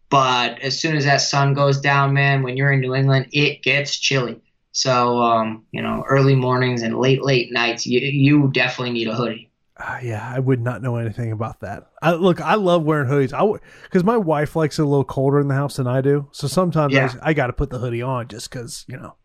[0.10, 3.64] But as soon as that sun goes down, man, when you're in New England, it
[3.64, 4.42] gets chilly.
[4.74, 9.16] So um, you know, early mornings and late late nights, you you definitely need a
[9.16, 9.49] hoodie.
[9.80, 11.90] Uh, yeah, I would not know anything about that.
[12.02, 13.32] I, look, I love wearing hoodies.
[13.32, 16.28] I because my wife likes it a little colder in the house than I do,
[16.32, 17.14] so sometimes Yeah.
[17.22, 19.16] I, I got to put the hoodie on just because you know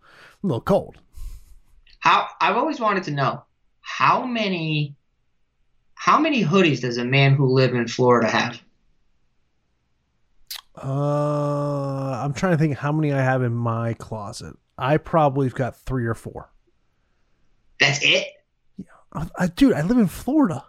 [0.43, 0.99] I'm a little cold.
[1.99, 3.43] How I've always wanted to know
[3.81, 4.95] how many
[5.95, 8.61] how many hoodies does a man who live in Florida have?
[10.77, 14.55] Uh, I'm trying to think how many I have in my closet.
[14.79, 16.53] I probably have got three or four.
[17.81, 18.29] That's it.
[19.15, 20.65] I, I, dude, I live in Florida.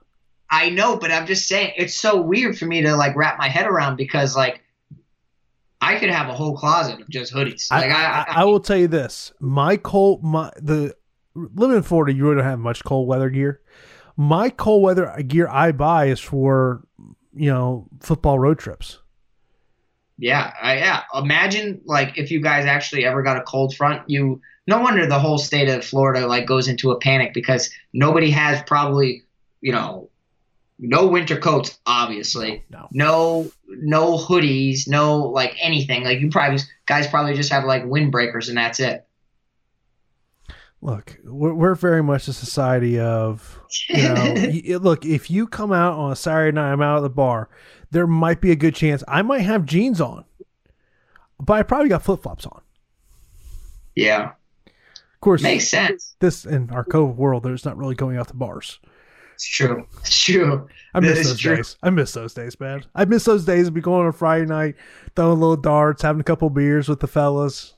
[0.49, 3.49] I know, but I'm just saying it's so weird for me to like wrap my
[3.49, 4.61] head around because like
[5.81, 7.67] I could have a whole closet of just hoodies.
[7.71, 10.95] I, Like I, I, I will tell you this: my cold, my the
[11.33, 13.61] living in Florida, you really don't have much cold weather gear.
[14.17, 16.87] My cold weather gear I buy is for
[17.33, 18.99] you know football road trips.
[20.17, 21.03] Yeah, I, yeah.
[21.13, 25.19] Imagine like if you guys actually ever got a cold front, you no wonder the
[25.19, 29.23] whole state of Florida like goes into a panic because nobody has probably,
[29.61, 30.09] you know,
[30.79, 32.63] no winter coats obviously.
[32.69, 36.03] No, No no hoodies, no like anything.
[36.03, 39.05] Like you probably guys probably just have like windbreakers and that's it.
[40.81, 44.77] look, we're, we're very much a society of you know.
[44.79, 47.49] look, if you come out on a Saturday night, I'm out at the bar.
[47.91, 50.25] There might be a good chance I might have jeans on,
[51.39, 52.61] but I probably got flip flops on.
[53.95, 54.31] yeah.
[55.25, 56.15] Course, Makes sense.
[56.19, 58.79] this in our COVID world, there's not really going out to bars.
[59.33, 59.87] It's true.
[60.01, 60.67] It's true.
[60.93, 61.55] I miss is those true.
[61.55, 61.77] days.
[61.81, 62.85] I miss those days, man.
[62.93, 64.75] I miss those days of be going on a Friday night,
[65.15, 67.73] throwing a little darts, having a couple beers with the fellas.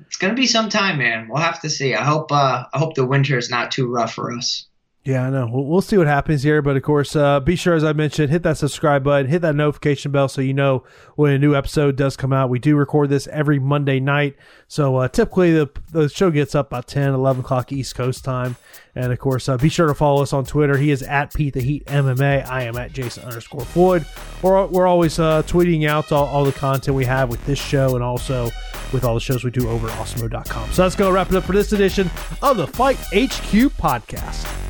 [0.00, 1.28] It's gonna be some time, man.
[1.28, 1.94] We'll have to see.
[1.94, 4.66] I hope uh I hope the winter is not too rough for us.
[5.02, 5.48] Yeah, I know.
[5.50, 8.30] We'll, we'll see what happens here, but of course, uh, be sure, as I mentioned,
[8.30, 10.84] hit that subscribe button, hit that notification bell, so you know
[11.16, 12.50] when a new episode does come out.
[12.50, 14.36] We do record this every Monday night,
[14.68, 18.56] so uh, typically the the show gets up about 10, 11 o'clock East Coast time.
[18.94, 20.76] And of course, uh, be sure to follow us on Twitter.
[20.76, 22.46] He is at Pete the Heat MMA.
[22.46, 24.04] I am at Jason underscore Floyd.
[24.42, 27.94] We're, we're always uh, tweeting out all, all the content we have with this show
[27.94, 28.50] and also
[28.92, 30.72] with all the shows we do over at awesemo.com.
[30.72, 32.10] So that's going to wrap it up for this edition
[32.42, 34.69] of the Fight HQ podcast.